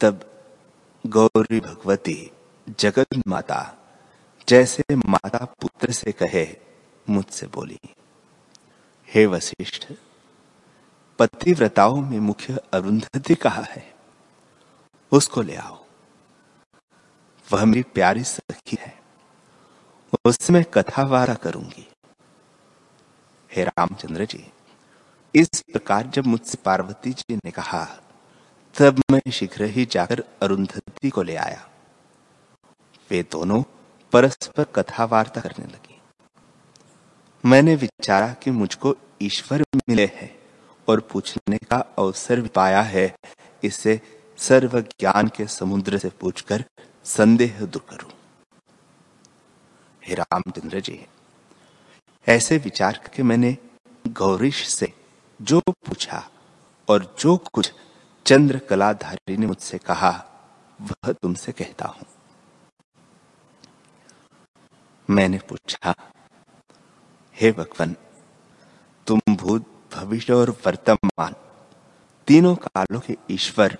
तब 0.00 0.24
गौरी 1.04 1.60
भगवती 1.60 2.30
जगत 2.80 3.22
माता 3.28 3.62
जैसे 4.48 4.94
माता 4.96 5.44
पुत्र 5.60 5.92
से 5.92 6.12
कहे, 6.12 6.46
मुझसे 7.06 7.46
बोली। 7.46 7.78
हे 9.14 9.26
वशिष्ठ, 9.26 9.92
पतिव्रताओं 11.18 12.00
में 12.00 12.20
मुख्य 12.20 12.56
अरुंधति 12.72 13.34
कहा 13.34 13.62
है? 13.62 13.94
उसको 15.12 15.42
ले 15.42 15.56
आओ। 15.56 15.84
वह 17.52 17.64
मेरी 17.64 17.82
प्यारी 17.82 18.24
सखी 18.24 18.76
है। 18.80 19.02
उससे 20.24 20.52
मैं 20.52 20.64
कथा 20.64 21.02
वारा 21.02 21.34
करूँगी। 21.34 21.88
हे 23.56 23.64
रामचंद्र 23.64 24.24
जी, 24.24 24.52
इस 25.34 25.48
प्रकार 25.60 26.06
जब 26.06 26.26
मुझसे 26.26 26.58
पार्वती 26.64 27.12
जी 27.12 27.36
ने 27.36 27.50
कहा, 27.50 27.84
तब 28.78 29.02
मैं 29.10 29.30
शीघ्र 29.30 29.64
ही 29.64 29.84
जाकर 29.84 30.24
अरुंधति 30.42 31.10
को 31.10 31.22
ले 31.22 31.36
आया। 31.36 31.70
वे 33.10 33.22
दोनों 33.22 33.62
परस्पर 34.12 34.64
कथा 34.64 35.04
वार्ता 35.04 35.40
करने 35.40 35.66
लगी। 35.66 35.87
मैंने 37.44 37.74
विचारा 37.76 38.32
कि 38.42 38.50
मुझको 38.50 38.94
ईश्वर 39.22 39.62
मिले 39.88 40.04
हैं 40.14 40.30
और 40.88 41.00
पूछने 41.12 41.58
का 41.60 41.76
अवसर 41.98 42.40
भी 42.40 42.48
पाया 42.48 42.80
है। 42.82 43.14
इसे 43.62 44.00
सर्व 44.38 44.80
ज्ञान 44.80 45.28
के 45.28 45.46
समुद्र 45.46 45.98
से 45.98 46.08
पूछकर 46.20 46.64
संदेह 47.06 47.60
दूर 47.60 47.84
करूँ। 47.90 48.10
हे 50.02 50.14
रामचंद्र 50.14 50.80
जी, 50.80 50.98
ऐसे 52.26 52.58
विचार 52.58 53.00
करके 53.04 53.22
मैंने 53.22 53.56
गौरीश 54.04 54.66
से 54.68 54.92
जो 55.40 55.60
पूछा 55.60 56.22
और 56.88 57.14
जो 57.20 57.36
कुछ 57.52 57.72
चंद्र 58.26 58.58
कलाधारी 58.58 59.36
ने 59.36 59.46
मुझसे 59.46 59.78
कहा, 59.78 60.12
वह 60.78 61.12
तुमसे 61.12 61.52
कहता 61.52 61.88
हूँ। 61.88 62.06
मैंने 65.08 65.38
पूछा 65.48 65.94
हे 67.40 67.52
भगवान, 67.52 67.94
तुम 69.06 69.20
भूत 69.36 69.66
भविष्य 69.94 70.32
और 70.32 70.50
वर्तमान 70.66 71.34
तीनों 72.28 72.54
कालों 72.56 73.00
के 73.00 73.16
ईश्वर 73.30 73.76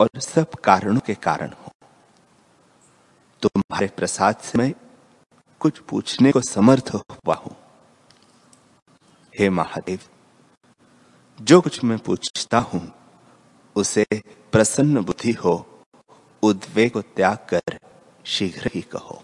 और 0.00 0.20
सब 0.20 0.54
कारणों 0.54 1.00
के 1.00 1.14
कारण 1.14 1.48
हो। 1.48 1.72
तुम्हारे 3.42 3.86
प्रसाद 3.86 4.36
से 4.36 4.58
मैं 4.58 4.72
कुछ 5.60 5.78
पूछने 5.78 6.32
को 6.32 6.40
समर्थ 6.40 6.94
हुआ 6.94 7.34
हूँ। 7.34 7.56
हे 9.34 9.50
महादेव, 9.50 9.98
जो 11.42 11.60
कुछ 11.60 11.84
मैं 11.84 11.98
पूछता 11.98 12.58
हूँ, 12.58 12.92
उसे 13.76 14.06
प्रसन्न 14.52 15.04
बुद्धि 15.04 15.32
हो, 15.32 15.84
उद्वेग 16.42 16.92
को 16.92 17.02
त्याग 17.02 17.46
कर 17.48 17.78
शीघ्र 18.24 18.70
ही 18.74 18.82
कहो। 18.82 19.22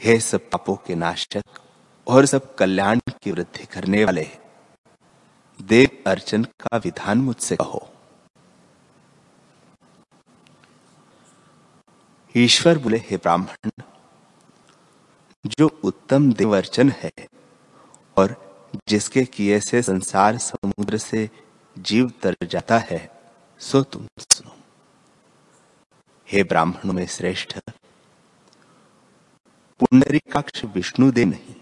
हे 0.00 0.18
सब 0.20 0.48
पापों 0.50 0.74
के 0.76 0.94
नाशक 0.94 1.58
और 2.06 2.26
सब 2.26 2.54
कल्याण 2.54 3.00
की 3.22 3.32
वृद्धि 3.32 3.64
करने 3.64 4.04
वाले, 4.04 4.26
देव 5.58 6.02
अर्चन 6.06 6.44
का 6.44 6.76
विधान 6.76 7.18
मुझसे 7.18 7.56
कहो। 7.56 7.80
ईश्वर 12.34 12.78
बोले, 12.78 12.98
हे 12.98 13.16
ब्राह्मण, 13.16 13.70
जो 15.46 15.68
उत्तम 15.84 16.32
देव 16.32 16.56
अर्चन 16.56 16.90
है 16.90 17.12
और 18.16 18.36
जिसके 18.88 19.24
किए 19.24 19.60
से 19.60 19.82
संसार 19.82 20.38
समुद्र 20.38 20.98
से 20.98 21.28
जीव 21.76 22.12
तर 22.22 22.36
जाता 22.44 22.78
है, 22.80 23.10
सो 23.60 23.82
तुम 23.82 24.06
सुनो। 24.18 24.56
हे 26.28 26.42
ब्राह्मणों 26.44 26.92
में 26.92 27.06
श्रेष्ठ 27.06 27.58
पुंडरीकाक्ष 29.80 30.64
विष्णु 30.64 31.10
देव 31.10 31.28
नहीं 31.28 31.54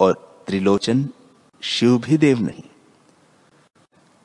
और 0.00 0.42
त्रिलोचन 0.46 1.08
शिव 1.62 1.98
भी 1.98 2.16
देव 2.16 2.40
नहीं। 2.40 2.62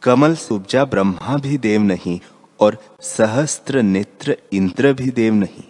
कमल 0.01 0.36
सुब्जा 0.36 0.86
ब्रह्मा 0.86 1.38
भी 1.38 1.58
देव 1.58 1.82
नहीं 1.82 2.20
और 2.60 2.77
सहस्त्र 3.01 3.82
नेत्र 3.82 4.38
इंद्र 4.53 4.94
भी 4.94 5.10
देव 5.12 5.34
नहीं। 5.34 5.63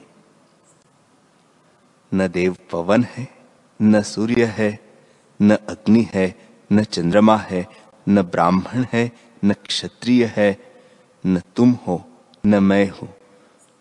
न 2.14 2.28
देव 2.28 2.56
पवन 2.72 3.04
है, 3.04 3.28
न 3.82 4.02
सूर्य 4.02 4.46
है, 4.46 4.80
न 5.42 5.56
अग्नि 5.56 6.08
है, 6.14 6.36
न 6.72 6.84
चंद्रमा 6.84 7.38
है, 7.38 7.68
न 8.10 8.22
ब्राह्मण 8.22 8.86
है, 8.94 9.12
न 9.46 9.54
क्षत्रिय 9.54 10.34
है, 10.38 10.58
न 11.26 11.42
तुम 11.56 11.72
हो, 11.72 12.04
न 12.46 12.64
मैं 12.64 12.90
हूँ, 12.90 13.10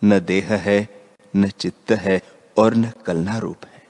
न 0.04 0.20
देह 0.20 0.54
है, 0.54 0.88
न 1.36 1.48
चित्त 1.48 1.92
है 1.92 2.22
और 2.58 2.74
न 2.74 2.90
कलना 2.90 3.38
रूप 3.38 3.64
है। 3.64 3.88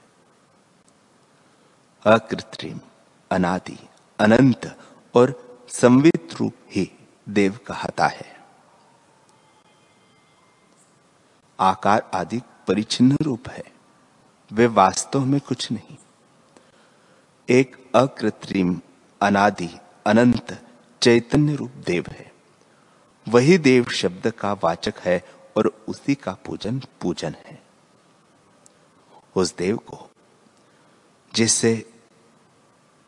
अकृत्रिम, 2.05 2.79
अनादि, 3.31 3.87
अनंत 4.19 4.79
और 5.15 5.57
संवित 5.69 6.29
रूप 6.39 6.53
ही 6.71 6.91
देव 7.29 7.59
कहता 7.67 8.07
है। 8.07 8.37
आकार 11.59 12.11
आदि 12.13 12.41
परिचिन्न 12.67 13.17
रूप 13.21 13.49
है। 13.49 13.63
वे 14.51 14.67
वास्तव 14.67 15.25
में 15.25 15.41
कुछ 15.41 15.71
नहीं। 15.71 15.97
एक 17.49 17.91
अकृत्रिम, 17.95 18.81
अनादि, 19.21 19.69
अनंत, 20.07 20.67
चैतन्य 21.01 21.55
रूप 21.55 21.71
देव 21.71 22.05
है। 22.09 22.31
वही 23.27 23.57
देव 23.57 23.85
शब्द 23.85 24.31
का 24.31 24.53
वाचक 24.53 24.93
है 24.99 25.25
और 25.57 25.85
उसी 25.87 26.15
का 26.15 26.33
पूजन 26.33 26.81
पूजन 27.01 27.35
है। 27.45 27.66
उस 29.37 29.55
देव 29.57 29.77
को, 29.77 30.09
जिससे 31.35 31.93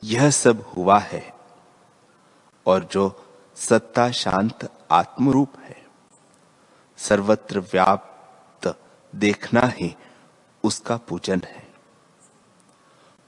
यह 0.04 0.30
सब 0.30 0.74
हुआ 0.78 1.00
है 1.00 1.34
और 2.66 2.84
जो 2.84 3.26
सत्ता 3.56 4.12
शांत 4.12 4.78
आत्मरूप 4.92 5.60
है, 5.60 5.86
सर्वत्र 6.98 7.60
व्याप्त 7.60 8.80
देखना 9.16 9.62
ही 9.62 9.96
उसका 10.64 10.98
पूजन 10.98 11.42
है। 11.46 11.68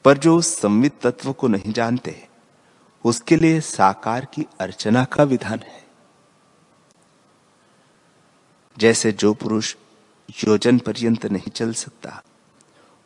पर 0.05 0.17
जो 0.17 0.37
उस 0.37 0.59
संवित 0.59 1.01
तत्व 1.01 1.33
को 1.33 1.47
नहीं 1.47 1.73
जानते, 1.73 2.27
उसके 3.05 3.35
लिए 3.35 3.61
साकार 3.61 4.25
की 4.25 4.45
अर्चना 4.59 5.05
का 5.05 5.23
विधान 5.23 5.59
है। 5.59 5.87
जैसे 8.77 9.11
जो 9.11 9.33
पुरुष 9.33 9.75
योजन 10.47 10.79
पर्यंत 10.79 11.25
नहीं 11.25 11.51
चल 11.51 11.73
सकता 11.73 12.21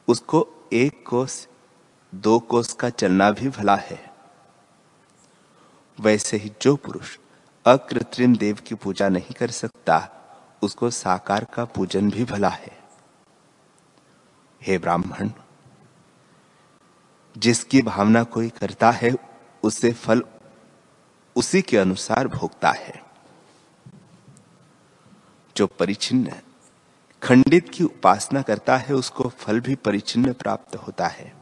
उसको 0.08 0.70
एक 0.74 1.08
कोस, 1.08 1.48
दो 2.16 2.40
कोस 2.40 2.74
का 2.74 2.90
चलना 2.90 3.32
भी 3.32 3.50
भला 3.50 3.76
है। 3.76 4.14
वैसे 6.00 6.38
ही 6.38 6.52
जो 6.62 6.76
पुरुष 6.76 7.18
अकृत्रिम 7.66 8.36
देव 8.36 8.56
की 8.56 8.76
पूजा 8.76 9.10
नहीं 9.10 9.34
कर 9.34 9.52
सकता, 9.52 10.10
उसको 10.62 10.90
साकार 10.90 11.44
का 11.44 11.66
पूजन 11.66 12.12
भी 12.12 12.26
भला 12.26 12.50
है। 12.50 12.84
हे 14.62 14.78
ब्राह्मण, 14.78 15.30
जिसकी 17.38 17.82
भावना 17.82 18.24
कोई 18.24 18.50
करता 18.50 18.92
है, 18.92 19.16
उसे 19.64 19.94
फल 19.94 20.24
उसी 21.36 21.62
के 21.62 21.78
अनुसार 21.78 22.28
भोगता 22.28 22.72
है। 22.72 23.04
जो 25.58 25.68
परिचिन्न 25.68 26.32
खंडित 27.26 27.70
की 27.70 27.84
उपासना 27.84 28.42
करता 28.42 28.78
है, 28.78 28.96
उसको 28.96 29.30
फल 29.30 29.60
भी 29.60 29.76
परिचिन्न 29.76 30.34
प्राप्त 30.34 30.76
होता 30.76 31.08
है। 31.08 31.34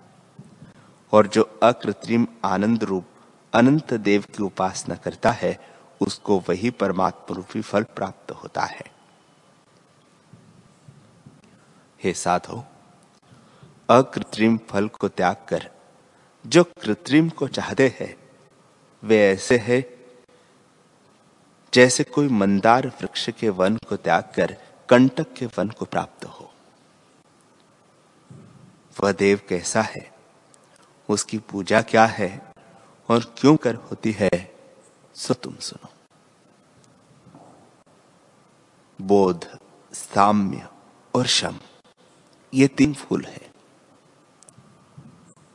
और 1.12 1.28
जो 1.28 1.60
अकृत्रिम 1.64 2.28
आनंद 2.46 2.84
रूप 2.84 3.06
अनंत 3.54 3.94
देव 3.94 4.22
की 4.22 4.44
उपासना 4.44 4.96
करता 4.96 5.32
है, 5.32 5.60
उसको 6.02 6.40
वही 6.50 6.70
परमात्मा 6.70 7.36
रूपी 7.36 7.62
फल 7.62 7.84
प्राप्त 7.84 8.32
होता 8.32 8.62
है। 8.62 8.86
हे 12.04 12.14
साधो, 12.14 12.64
अकृत्रिम 13.90 14.58
फल 14.58 14.88
को 14.88 15.08
त्याग 15.08 15.36
कर, 15.50 15.70
जो 16.48 16.64
कृत्रिम 16.64 17.30
को 17.30 17.48
चाहते 17.48 17.98
हैं, 18.00 18.18
वे 19.04 19.30
ऐसे 19.30 19.58
हैं 19.58 19.84
जैसे 21.74 22.04
कोई 22.04 22.28
मंदार 22.28 22.88
वृक्ष 22.88 23.30
के 23.30 23.50
वन 23.50 23.78
को 23.78 23.96
त्याग 23.96 24.24
कर 24.36 24.58
कंटक 24.90 25.34
के 25.34 25.46
वन 25.46 25.70
को 25.70 25.86
प्राप्त 25.86 26.26
हो। 26.26 26.54
वह 29.04 29.12
देव 29.12 29.42
कैसा 29.50 29.82
है? 29.82 30.14
उसकी 31.10 31.38
पूजा 31.38 31.82
क्या 31.82 32.06
है? 32.06 32.54
और 33.10 33.36
क्यों 33.38 33.56
कर 33.56 33.76
होती 33.76 34.12
है? 34.12 34.56
सो 35.16 35.34
तुम 35.34 35.56
सुनो। 35.56 35.90
बोध, 39.02 39.60
साम्य 39.94 40.68
और 41.16 41.28
शम, 41.28 41.60
ये 42.54 42.68
तीन 42.68 42.94
फूल 42.94 43.26
है। 43.26 43.52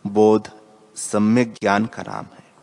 बोध, 0.07 0.51
सम्यक 0.97 1.53
ज्ञान 1.53 1.87
का 1.87 2.03
नाम 2.03 2.25
है। 2.25 2.55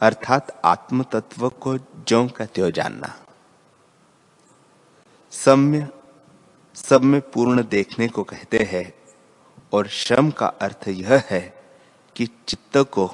अर्थात 0.00 0.62
आत्म 0.64 1.02
तत्व 1.02 1.48
को 1.48 1.78
ज्यो 1.78 2.28
का 2.28 2.46
त्यो 2.46 2.70
जानना। 2.70 3.20
सम्य 5.34 5.88
सब 6.74 7.02
में 7.02 7.20
पूर्ण 7.20 7.62
देखने 7.62 8.08
को 8.08 8.22
कहते 8.22 8.58
हैं, 8.58 8.94
और 9.72 9.88
श्रम 9.88 10.30
का 10.30 10.46
अर्थ 10.46 10.88
यह 10.88 11.24
है 11.30 11.62
कि 12.16 12.26
चित्त 12.26 12.78
को 12.78 13.10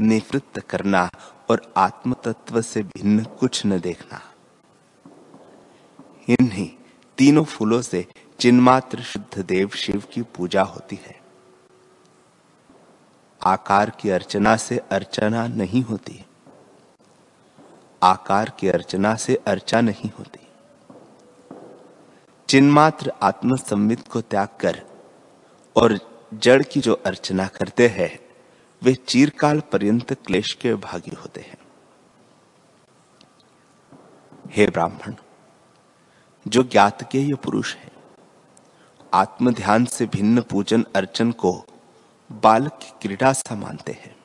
निवृत्त 0.00 0.60
करना 0.60 1.10
और 1.50 1.72
आत्म 1.76 2.14
तत्व 2.14 2.62
से 2.62 2.82
भिन्न 2.82 3.24
कुछ 3.24 3.66
न 3.66 3.80
देखना। 3.80 4.20
इन्हीं 6.28 6.68
तीनों 7.18 7.44
फूलों 7.44 7.82
से 7.82 8.06
चिन्मात्र 8.38 9.02
शुद्ध 9.02 9.44
देव 9.44 9.68
शिव 9.68 10.02
की 10.12 10.22
पूजा 10.22 10.62
होती 10.62 10.98
है। 11.06 11.20
आकार 13.46 13.90
की 13.90 14.10
अर्चना 14.10 14.56
से 14.56 14.78
अर्चना 14.78 15.46
नहीं 15.46 15.82
होती। 15.82 16.24
आकार 18.02 18.52
की 18.58 18.68
अर्चना 18.68 19.14
से 19.14 19.40
अर्चा 19.46 19.80
नहीं 19.80 20.10
होती। 20.18 20.46
चिन्मात्र 22.50 23.12
आत्म 23.22 23.56
संवित 23.56 24.08
को 24.08 24.20
त्याग 24.20 24.48
कर 24.60 24.82
और 25.76 25.98
जड़ 26.34 26.62
की 26.62 26.80
जो 26.80 26.94
अर्चना 26.94 27.46
करते 27.46 27.88
हैं, 27.88 28.18
वे 28.82 28.94
चीरकाल 28.94 29.60
पर्यंत 29.60 30.12
क्लेश 30.12 30.52
के 30.52 30.74
भागी 30.74 31.14
होते 31.14 31.40
हैं। 31.40 31.58
हे 34.50 34.66
ब्राह्मण, 34.66 35.14
जो 36.48 36.62
ज्ञात 36.62 37.08
के 37.12 37.20
ये 37.20 37.34
पुरुष 37.34 37.76
है 37.76 37.92
आत्म 39.14 39.52
ध्यान 39.52 39.84
से 39.84 40.06
भिन्न 40.06 40.42
पूजन 40.42 40.86
अर्चन 40.94 41.32
को 41.32 41.64
बालक 42.32 42.72
की 42.72 42.92
क्रीड़ा 43.02 43.32
सा 43.32 43.54
मानते 43.54 43.92
हैं। 43.92 44.16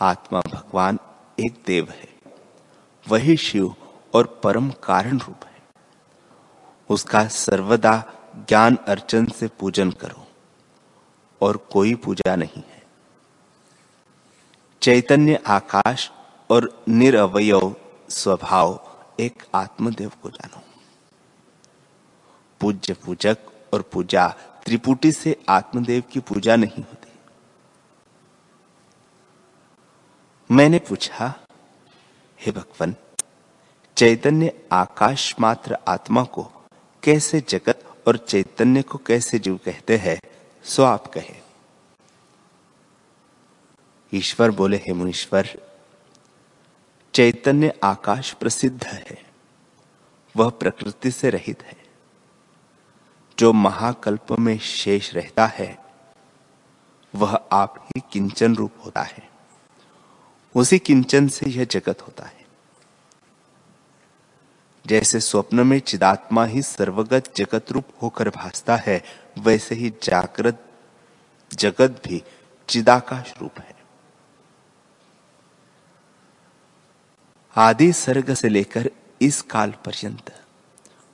आत्मा 0.00 0.40
भगवान 0.40 0.98
एक 1.40 1.62
देव 1.66 1.90
है, 1.90 2.08
वही 3.08 3.36
शिव 3.36 3.74
और 4.14 4.40
परम 4.44 4.70
कारण 4.70 5.18
रूप 5.18 5.44
है। 5.44 5.53
उसका 6.90 7.26
सर्वदा 7.28 8.02
ज्ञान 8.48 8.76
अर्चन 8.88 9.26
से 9.26 9.48
पूजन 9.60 9.90
करो, 9.92 10.26
और 11.40 11.56
कोई 11.72 11.94
पूजा 11.94 12.36
नहीं 12.36 12.62
है। 12.62 12.82
चैतन्य 14.82 15.42
आकाश 15.46 16.10
और 16.50 16.68
निरवय 16.88 17.52
स्वभाव 18.10 18.80
एक 19.20 19.42
आत्मदेव 19.54 20.10
को 20.22 20.30
जानो। 20.30 20.62
पूज्य 22.60 22.94
पूजक 22.94 23.38
और 23.72 23.82
पूजा 23.82 24.28
त्रिपुटी 24.64 25.12
से 25.12 25.36
आत्मदेव 25.48 26.02
की 26.12 26.20
पूजा 26.20 26.56
नहीं 26.56 26.82
होती। 26.82 27.12
मैंने 30.50 30.78
पूछा, 30.78 31.34
हे 32.38 32.52
भगवान, 32.52 32.94
चैतन्य 33.96 34.52
आकाश 34.72 35.34
मात्र 35.40 35.76
आत्मा 35.88 36.24
को 36.24 36.42
कैसे 37.04 37.40
जगत 37.48 38.04
और 38.08 38.16
चैतन्य 38.16 38.82
को 38.82 38.98
कैसे 38.98 39.38
जीव 39.38 39.60
कहते 39.64 39.96
हैं, 39.96 40.20
सो 40.64 40.82
आप 40.82 41.06
कहे। 41.06 41.34
ईश्वर 44.14 44.50
बोले, 44.50 44.76
हे 44.76 44.92
मुनीश्वर, 44.92 45.48
चैतन्य 47.14 47.78
आकाश 47.84 48.32
प्रसिद्ध 48.32 48.84
है, 48.84 49.24
वह 50.36 50.50
प्रकृति 50.50 51.10
से 51.10 51.30
रहित 51.30 51.62
है। 51.62 51.76
जो 53.38 53.52
महाकल्प 53.52 54.32
में 54.32 54.58
शेष 54.58 55.14
रहता 55.14 55.46
है, 55.46 55.84
वह 57.14 57.34
आप 57.52 57.88
ही 57.88 58.02
किंचन 58.12 58.56
रूप 58.56 58.72
होता 58.84 59.02
है। 59.02 59.28
उसी 60.56 60.78
किंचन 60.78 61.28
से 61.28 61.50
यह 61.50 61.64
जगत 61.64 62.02
होता 62.02 62.24
है। 62.24 62.43
जैसे 64.86 65.20
स्वप्न 65.20 65.66
में 65.66 65.80
चिदात्मा 65.80 66.44
ही 66.44 66.62
सर्वगत 66.62 67.36
जगत 67.36 67.72
रूप 67.72 67.84
होकर 68.02 68.28
भासता 68.28 68.76
है, 68.76 69.04
वैसे 69.38 69.74
ही 69.74 69.92
जागृत 70.02 70.64
जगत 71.52 72.02
भी 72.08 72.22
चिदाकाश 72.68 73.34
रूप 73.40 73.58
है। 73.58 73.74
आदि 77.56 77.92
सर्ग 77.92 78.34
से 78.34 78.48
लेकर 78.48 78.90
इस 79.22 79.42
काल 79.42 79.70
पर्यंत 79.70 80.42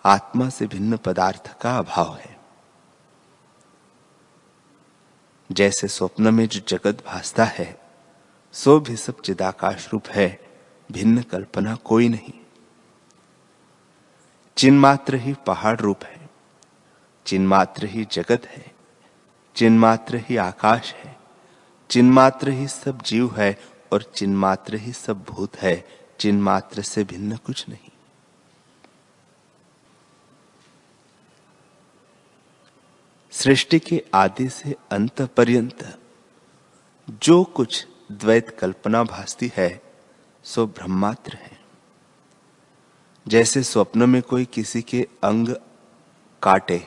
आत्मा 0.05 0.49
से 0.49 0.67
भिन्न 0.67 0.97
पदार्थ 0.97 1.61
का 1.61 1.79
अभाव 1.79 2.17
है। 2.17 2.41
जैसे 5.53 5.89
स्वप्न 5.89 6.35
में 6.35 6.49
जो 6.49 6.61
जगत 6.69 7.05
भासता 7.07 7.45
है, 7.45 7.81
सो 8.53 8.81
भी 8.81 8.97
सब 8.97 9.21
चिदाकाश 9.21 9.89
रूप 9.93 10.09
है, 10.09 10.41
भिन्न 10.93 11.23
कल्पना 11.23 11.75
कोई 11.75 12.09
नहीं। 12.09 12.40
चिन्मात्र 14.61 15.15
ही 15.15 15.35
पहाड़ 15.47 15.81
रूप 15.81 16.05
है। 16.05 16.31
चिन्मात्र 17.27 17.87
ही 17.87 18.05
जगत 18.05 18.47
है। 18.47 18.75
चिन्मात्र 19.57 20.17
ही 20.17 20.37
आकाश 20.37 20.93
है। 20.95 21.17
चिन्मात्र 21.91 22.49
ही 22.49 22.69
सब 22.69 23.03
जीव 23.03 23.37
है 23.37 23.61
और 23.93 24.03
चिन्मात्र 24.03 24.75
ही 24.75 24.93
सब 24.93 25.23
भूत 25.23 25.57
है। 25.57 25.89
चिन्मात्र 26.21 26.83
से 26.83 27.05
भिन्न 27.05 27.37
कुछ 27.37 27.69
नहीं। 27.69 27.91
सृष्टि 33.31 33.79
के 33.79 34.05
आदि 34.15 34.49
से 34.49 34.77
अंत 34.93 35.23
पर्यंत 35.23 35.99
जो 37.11 37.45
कुछ 37.45 37.87
द्वैत 38.13 38.59
कल्पना 38.59 39.03
भासती 39.03 39.53
है, 39.57 39.83
सो 40.45 40.67
ब्रह्मात्र 40.67 41.35
है। 41.35 41.60
जैसे 43.27 43.63
स्वप्न 43.63 44.09
में 44.09 44.23
कोई 44.23 44.45
किसी 44.45 44.83
के 44.83 45.07
अंग 45.25 45.49
काटे, 46.43 46.87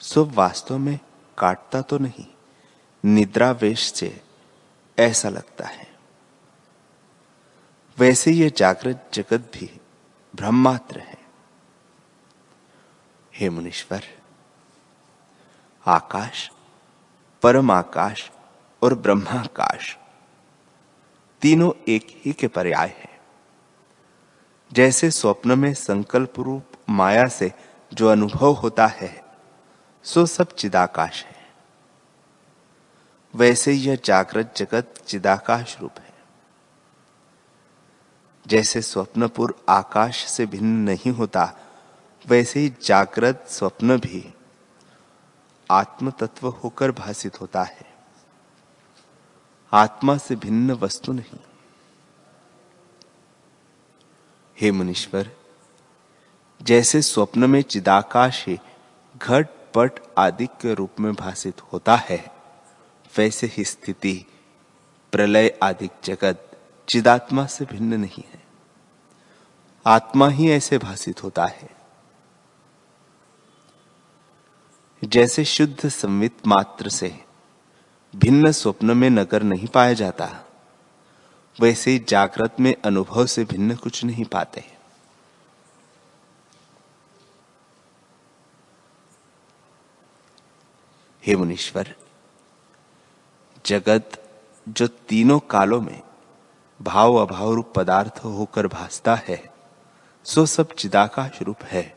सो 0.00 0.24
वास्तव 0.24 0.78
में 0.78 0.98
काटता 1.38 1.80
तो 1.82 1.98
नहीं 1.98 2.26
निद्रावेश 3.04 3.92
से 3.92 4.20
ऐसा 4.98 5.28
लगता 5.28 5.66
है। 5.66 5.86
वैसे 7.98 8.32
ये 8.32 8.52
जागृत 8.56 9.10
जगत 9.14 9.50
भी 9.54 9.70
ब्रह्मात्र 10.34 10.98
है। 10.98 11.18
हे 13.34 13.50
मुनीश्वर, 13.50 14.04
आकाश 15.86 16.50
परम 17.42 17.70
आकाश 17.70 18.30
और 18.82 18.94
ब्रह्माकाश, 18.94 19.96
तीनों 21.42 21.72
एक 21.88 22.06
ही 22.24 22.32
के 22.32 22.48
पर्याय 22.48 22.88
है। 22.88 23.13
जैसे 24.74 25.10
स्वप्न 25.10 25.58
में 25.58 25.74
संकल्प 25.74 26.40
रूप 26.40 26.64
माया 26.90 27.24
से 27.24 27.52
जो 27.94 28.08
अनुभव 28.08 28.52
होता 28.52 28.86
है, 28.86 29.24
सो 30.02 30.26
सब 30.26 30.54
चिदाकाश 30.54 31.24
है। 31.24 31.52
वैसे 33.34 33.72
यह 33.72 33.98
जागृत 34.04 34.54
जगत 34.56 34.94
चिदाकाश 35.06 35.80
रूप 35.80 35.92
है। 35.98 36.14
जैसे 38.46 38.82
स्वप्नपुर 38.82 39.64
आकाश 39.68 40.26
से 40.26 40.46
भिन्न 40.46 40.78
नहीं 40.78 41.10
होता, 41.10 41.56
वैसे 42.26 42.60
ही 42.60 42.74
जागृत 42.82 43.46
स्वप्न 43.48 43.96
भी 43.96 44.34
आत्म 45.70 46.10
तत्व 46.10 46.48
होकर 46.48 46.90
भाषित 46.90 47.40
होता 47.40 47.62
है। 47.62 47.94
आत्मा 49.72 50.16
से 50.16 50.36
भिन्न 50.36 50.72
वस्तु 50.72 51.12
नहीं। 51.12 51.53
हे 54.60 54.70
मुनीश्वर, 54.70 55.30
जैसे 56.62 57.02
स्वप्न 57.02 57.50
में 57.50 57.62
चिदाकाश 57.62 58.48
घट 59.22 59.48
पट 59.74 59.90
आदि 60.18 60.46
के 60.46 60.74
रूप 60.74 60.90
में 61.00 61.14
भाषित 61.14 61.60
होता 61.60 61.96
है, 61.96 62.32
वैसे 63.18 63.46
ही 63.46 63.64
स्थिति, 63.64 64.26
प्रलय 65.12 65.58
आदि 65.62 65.88
जगत 66.04 66.60
चिदात्मा 66.88 67.46
से 67.46 67.64
भिन्न 67.64 67.94
नहीं 67.94 68.22
है। 68.32 68.42
आत्मा 69.86 70.28
ही 70.28 70.50
ऐसे 70.50 70.78
भाषित 70.78 71.22
होता 71.22 71.46
है। 71.46 71.70
जैसे 75.04 75.44
शुद्ध 75.44 75.88
संवित 75.88 76.46
मात्र 76.46 76.88
से 76.88 77.24
भिन्न 78.16 78.52
स्वप्न 78.52 78.96
में 78.96 79.10
नगर 79.10 79.42
नहीं 79.42 79.66
पाया 79.66 79.92
जाता 79.92 80.46
वैसे 81.58 81.90
ही 81.90 81.98
जागृत 82.08 82.56
में 82.60 82.74
अनुभव 82.84 83.26
से 83.26 83.44
भिन्न 83.44 83.74
कुछ 83.76 84.04
नहीं 84.04 84.24
पाते 84.24 84.64
हे 91.24 91.36
मुनीश्वर, 91.36 91.94
जगत 93.64 94.20
जो 94.68 94.86
तीनों 94.86 95.38
कालों 95.40 95.80
में 95.80 96.00
भाव 96.80 97.14
अभाव 97.16 97.52
रूप 97.52 97.72
पदार्थ 97.76 98.18
होकर 98.24 98.66
भासता 98.66 99.14
है, 99.14 99.42
सो 100.24 100.44
सब 100.46 100.72
चिदाकाश 100.72 101.40
रूप 101.42 101.62
है, 101.62 101.96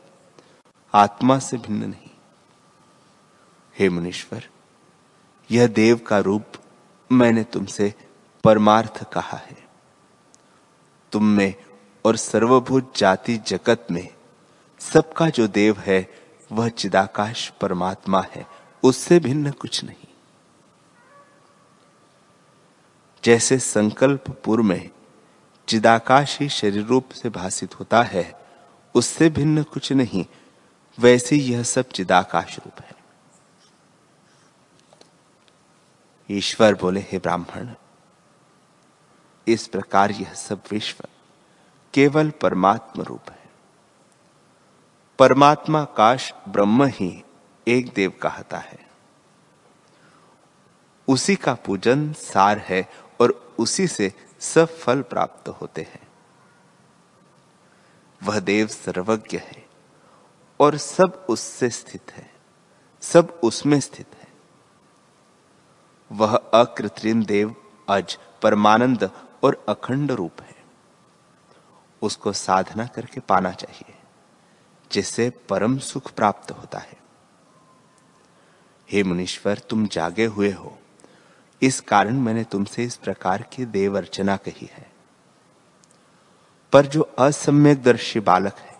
आत्मा 0.94 1.38
से 1.38 1.56
भिन्न 1.56 1.84
नहीं। 1.84 2.10
हे 3.76 3.88
मुनीश्वर, 3.88 4.48
यह 5.50 5.66
देव 5.66 5.98
का 5.98 6.18
रूप 6.18 6.52
मैंने 7.10 7.44
तुमसे 7.44 7.94
परमार्थ 8.48 9.12
कहा 9.12 9.36
है। 9.36 9.68
तुम 11.12 11.24
में 11.24 11.54
और 12.04 12.16
सर्वभूत 12.16 12.92
जाति 12.96 13.36
जगत 13.36 13.86
में 13.90 14.08
सबका 14.78 15.30
जो 15.30 15.48
देव 15.48 15.78
है, 15.78 16.14
वह 16.52 16.68
चिदाकाश 16.68 17.48
परमात्मा 17.48 18.22
है, 18.22 18.46
उससे 18.82 19.20
भिन्न 19.20 19.50
कुछ 19.50 19.84
नहीं। 19.84 20.14
जैसे 23.24 23.58
संकल्पपुर 23.58 24.62
में 24.62 24.90
चिदाकाश 25.68 26.40
ही 26.40 26.48
शरीर 26.48 26.84
रूप 26.84 27.10
से 27.10 27.28
भाषित 27.28 27.80
होता 27.80 28.02
है, 28.02 28.40
उससे 28.94 29.30
भिन्न 29.30 29.62
कुछ 29.62 29.92
नहीं, 29.92 30.26
वैसे 31.00 31.36
यह 31.36 31.62
सब 31.62 31.88
चिदाकाश 31.88 32.58
रूप 32.58 32.80
है। 32.80 32.94
ईश्वर 36.30 36.74
बोले, 36.74 37.00
हे 37.00 37.18
ब्राह्मण 37.18 37.74
इस 39.48 39.66
प्रकार 39.68 40.10
यह 40.10 40.32
सब 40.34 40.62
विश्व 40.70 41.04
केवल 41.94 42.30
परमात्मा 42.30 43.04
रूप 43.04 43.30
है। 43.30 43.46
परमात्मा 45.18 45.84
काश 45.84 46.32
ब्रह्म 46.48 46.84
ही 46.84 47.24
एक 47.66 47.92
देव 47.94 48.12
कहता 48.22 48.58
है। 48.58 48.78
उसी 51.08 51.36
का 51.36 51.54
पूजन 51.54 52.12
सार 52.12 52.58
है 52.58 52.88
और 53.20 53.30
उसी 53.58 53.86
से 53.86 54.12
सब 54.40 54.76
फल 54.78 55.02
प्राप्त 55.02 55.48
होते 55.48 55.82
हैं। 55.82 56.06
वह 58.20 58.40
देव 58.40 58.66
सर्वज्ञ 58.66 59.38
है 59.38 59.64
और 60.60 60.76
सब 60.76 61.26
उससे 61.28 61.70
स्थित 61.70 62.12
है, 62.12 62.30
सब 63.02 63.40
उसमें 63.42 63.80
स्थित 63.80 64.14
है। 64.14 64.28
वह 66.10 66.36
अकृत्रिम 66.36 67.24
देव 67.24 67.54
अज 67.88 68.18
परमानंद 68.42 69.10
और 69.42 69.64
अखंड 69.68 70.12
रूप 70.12 70.40
है। 70.40 70.56
उसको 72.02 72.32
साधना 72.32 72.86
करके 72.86 73.20
पाना 73.20 73.52
चाहिए, 73.52 73.94
जिससे 74.92 75.30
परम 75.30 75.78
सुख 75.78 76.12
प्राप्त 76.12 76.50
होता 76.50 76.78
है। 76.78 76.98
हे 78.92 79.02
मुनीश्वर, 79.02 79.58
तुम 79.58 79.86
जागे 79.86 80.24
हुए 80.24 80.52
हो। 80.52 80.78
इस 81.62 81.80
कारण 81.80 82.14
मैंने 82.14 82.44
तुमसे 82.44 82.84
इस 82.84 82.96
प्रकार 82.96 83.42
की 83.42 83.64
देव 83.64 83.96
अर्चना 83.96 84.36
कही 84.36 84.70
है। 84.72 84.92
पर 86.72 86.86
जो 86.86 87.02
असम्यक 87.02 87.82
दर्शी 87.82 88.20
बालक 88.20 88.54
है, 88.54 88.78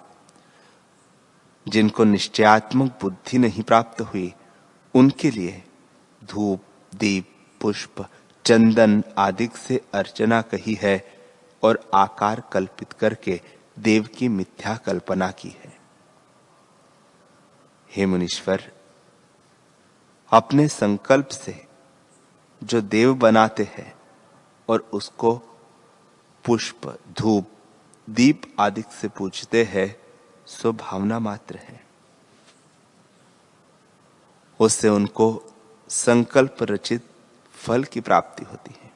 जिनको 1.69 2.05
निश्चयात्मक 2.05 2.99
बुद्धि 3.03 3.39
नहीं 3.39 3.63
प्राप्त 3.63 4.01
हुई, 4.01 4.35
उनके 4.95 5.31
लिए 5.31 5.65
धूप, 6.25 6.63
दीप, 6.95 7.37
पुष्प 7.61 8.09
चंदन 8.49 9.05
आदि 9.19 9.49
से 9.57 9.85
अर्चना 9.95 10.43
कही 10.43 10.75
है 10.75 11.05
और 11.63 11.91
आकार 11.95 12.43
कल्पित 12.53 12.93
करके 12.93 13.41
देव 13.79 14.09
की 14.19 14.29
मिथ्या 14.29 14.77
कल्पना 14.77 15.31
की 15.31 15.49
है। 15.49 15.79
हे 17.91 18.07
मुनीश्वर, 18.07 18.73
अपने 20.31 20.69
संकल्प 20.69 21.29
से 21.29 21.67
जो 22.65 22.81
देव 22.81 23.15
बनाते 23.15 23.63
हैं 23.63 23.95
और 24.69 24.91
उसको 24.93 25.37
पुष्प, 26.45 26.99
धूप, 27.19 27.51
दीप 28.11 28.43
आदि 28.59 28.85
से 29.01 29.09
पूजते 29.09 29.65
हैं, 29.65 29.97
सो 30.47 30.73
भावना 30.73 31.19
मात्र 31.19 31.57
है। 31.57 31.87
उससे 34.61 34.89
उनको 34.89 35.43
संकल्प 35.89 36.57
रचित 36.63 37.03
फल 37.59 37.85
की 37.85 38.01
प्राप्ति 38.01 38.45
होती 38.45 38.75
है। 38.83 38.91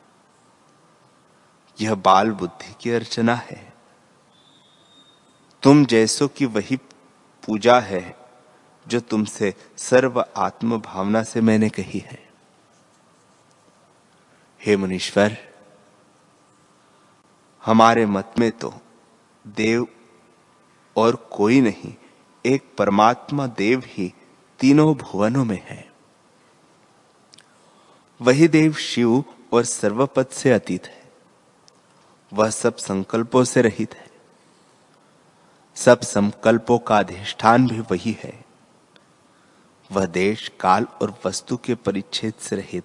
यह 1.80 1.94
बाल 1.94 2.30
बुद्धि 2.30 2.74
की 2.80 2.90
अर्चना 2.90 3.34
है। 3.34 3.72
तुम 5.62 5.86
जैसो 5.86 6.28
की 6.28 6.44
वही 6.44 6.76
पूजा 7.46 7.80
है, 7.80 8.16
जो 8.88 9.00
तुमसे 9.00 9.54
सर्व 9.76 10.24
आत्म 10.36 10.80
भावना 10.80 11.22
से 11.22 11.40
मैंने 11.40 11.68
कही 11.68 11.98
है। 11.98 12.28
हे 14.66 14.76
मुनीश्वर, 14.76 15.36
हमारे 17.64 18.06
मत 18.06 18.34
में 18.38 18.52
तो 18.52 18.74
देव 19.46 19.86
और 20.96 21.16
कोई 21.16 21.60
नहीं, 21.60 21.94
एक 22.46 22.74
परमात्मा 22.78 23.46
देव 23.46 23.82
ही 23.86 24.14
तीनों 24.58 24.94
भुवनों 24.94 25.44
में 25.44 25.62
है। 25.64 25.91
वही 28.22 28.48
देव 28.48 28.72
शिव 28.72 29.24
और 29.52 29.64
सर्वपद 29.64 30.26
से 30.26 30.52
अतीत 30.52 30.86
है। 30.86 31.02
वह 32.32 32.50
सब 32.50 32.76
संकल्पों 32.76 33.44
से 33.44 33.62
रहित 33.62 33.94
है। 33.94 34.06
सब 35.74 36.00
संकल्पों 36.00 36.78
का 36.78 36.98
अधिष्ठान 36.98 37.66
भी 37.68 37.80
वही 37.80 38.16
है। 38.22 38.44
वह 39.92 40.06
देश, 40.06 40.52
काल 40.60 40.86
और 41.02 41.14
वस्तु 41.26 41.56
के 41.56 41.74
परिच्छेद 41.74 42.34
से 42.40 42.56
रहित 42.56 42.84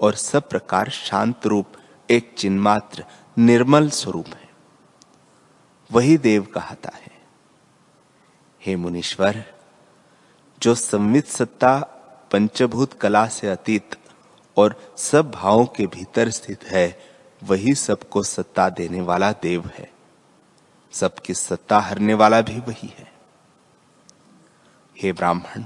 और 0.00 0.14
सब 0.14 0.48
प्रकार 0.48 0.90
शांत 0.90 1.46
रूप, 1.46 1.66
एक 2.10 2.34
चिन्मात्र, 2.38 3.04
निर्मल 3.38 3.90
स्वरूप 3.90 4.26
है। 4.26 4.50
वही 5.92 6.16
देव 6.16 6.42
कहता 6.42 6.90
है, 6.96 7.22
हे 8.62 8.76
मुनीश्वर, 8.76 9.44
जो 10.62 10.74
संवित 10.74 11.26
सत्ता, 11.26 11.78
पंचभूत 12.32 12.92
कला 12.92 13.26
से 13.26 13.48
अतीत 13.48 13.94
और 14.56 14.94
सब 14.96 15.30
भावों 15.30 15.66
के 15.66 15.86
भीतर 15.86 16.30
स्थित 16.30 16.64
है, 16.64 17.00
वही 17.42 17.74
सबको 17.74 18.22
सत्ता 18.22 18.68
देने 18.68 19.00
वाला 19.00 19.32
देव 19.32 19.70
है। 19.74 19.92
सबकी 20.92 21.34
सत्ता 21.34 21.78
हरने 21.78 22.14
वाला 22.14 22.40
भी 22.40 22.60
वही 22.60 22.94
है। 22.98 23.12
हे 24.98 25.12
ब्राह्मण, 25.12 25.64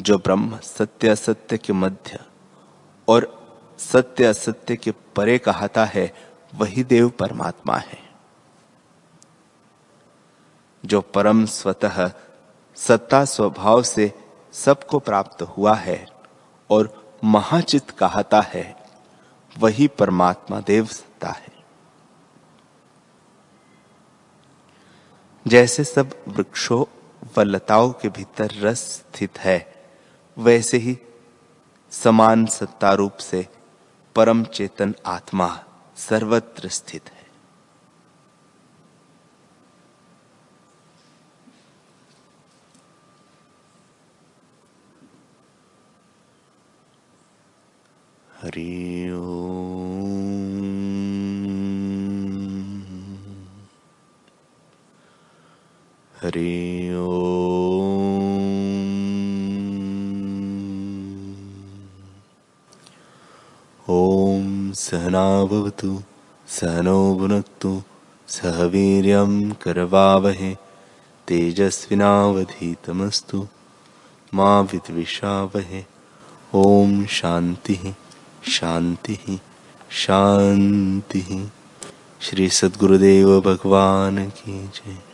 जो 0.00 0.18
ब्रह्म 0.18 0.58
सत्य 0.58 1.08
असत्य 1.08 1.58
के 1.58 1.72
मध्य 1.72 2.18
और 3.08 3.38
सत्य 3.78 4.24
असत्य 4.24 4.76
के 4.76 4.90
परे 4.90 5.38
कहता 5.38 5.84
है, 5.84 6.14
वही 6.54 6.84
देव 6.84 7.08
परमात्मा 7.08 7.76
है। 7.76 8.08
जो 10.84 11.00
परम 11.00 11.46
स्वतः 11.46 12.12
सत्ता 12.76 13.24
स्वभाव 13.24 13.82
से 13.82 14.12
सबको 14.52 14.98
प्राप्त 14.98 15.42
हुआ 15.42 15.74
है 15.74 16.06
और 16.70 17.07
महाचित 17.24 17.90
कहता 17.90 18.40
है, 18.40 18.76
वही 19.58 19.88
परमात्मा 19.88 20.60
देव 20.60 20.86
सत्ता 20.86 21.28
है। 21.28 21.52
जैसे 25.46 25.84
सब 25.84 26.24
वृक्षों 26.28 26.84
व 27.36 27.40
लताओं 27.40 27.92
के 27.92 28.08
भीतर 28.08 28.50
रस 28.60 28.78
स्थित 28.78 29.38
है, 29.38 29.86
वैसे 30.38 30.76
ही 30.76 30.98
समान 31.90 32.46
सत्ता 32.46 32.92
रूप 32.92 33.16
से 33.16 33.48
परम 34.14 34.44
चेतन 34.44 34.94
आत्मा 35.06 35.64
सर्वत्र 35.96 36.68
स्थित 36.68 37.08
है। 37.08 37.17
हरि 48.48 49.08
हरि 56.22 56.88
ॐ 63.90 64.72
सहनावतु 64.74 66.02
सहनो 66.48 67.14
भुनक्तु 67.14 67.82
सह 68.28 68.62
वीर्यं 68.62 69.50
करवावहे 69.50 70.56
तेजस्विनावधीतमस्तु 71.28 73.48
मा 74.34 74.60
विद्विषावहे। 74.60 75.84
ॐ 76.54 77.06
शान्तिः। 77.06 78.07
शांति 78.46 79.18
ही 79.22 79.40
शांति 79.90 81.20
ही। 81.20 81.48
श्री 82.20 82.48
सदगुरुदेव 82.48 83.40
भगवान 83.40 84.28
की 84.28 84.66
जय। 84.66 85.07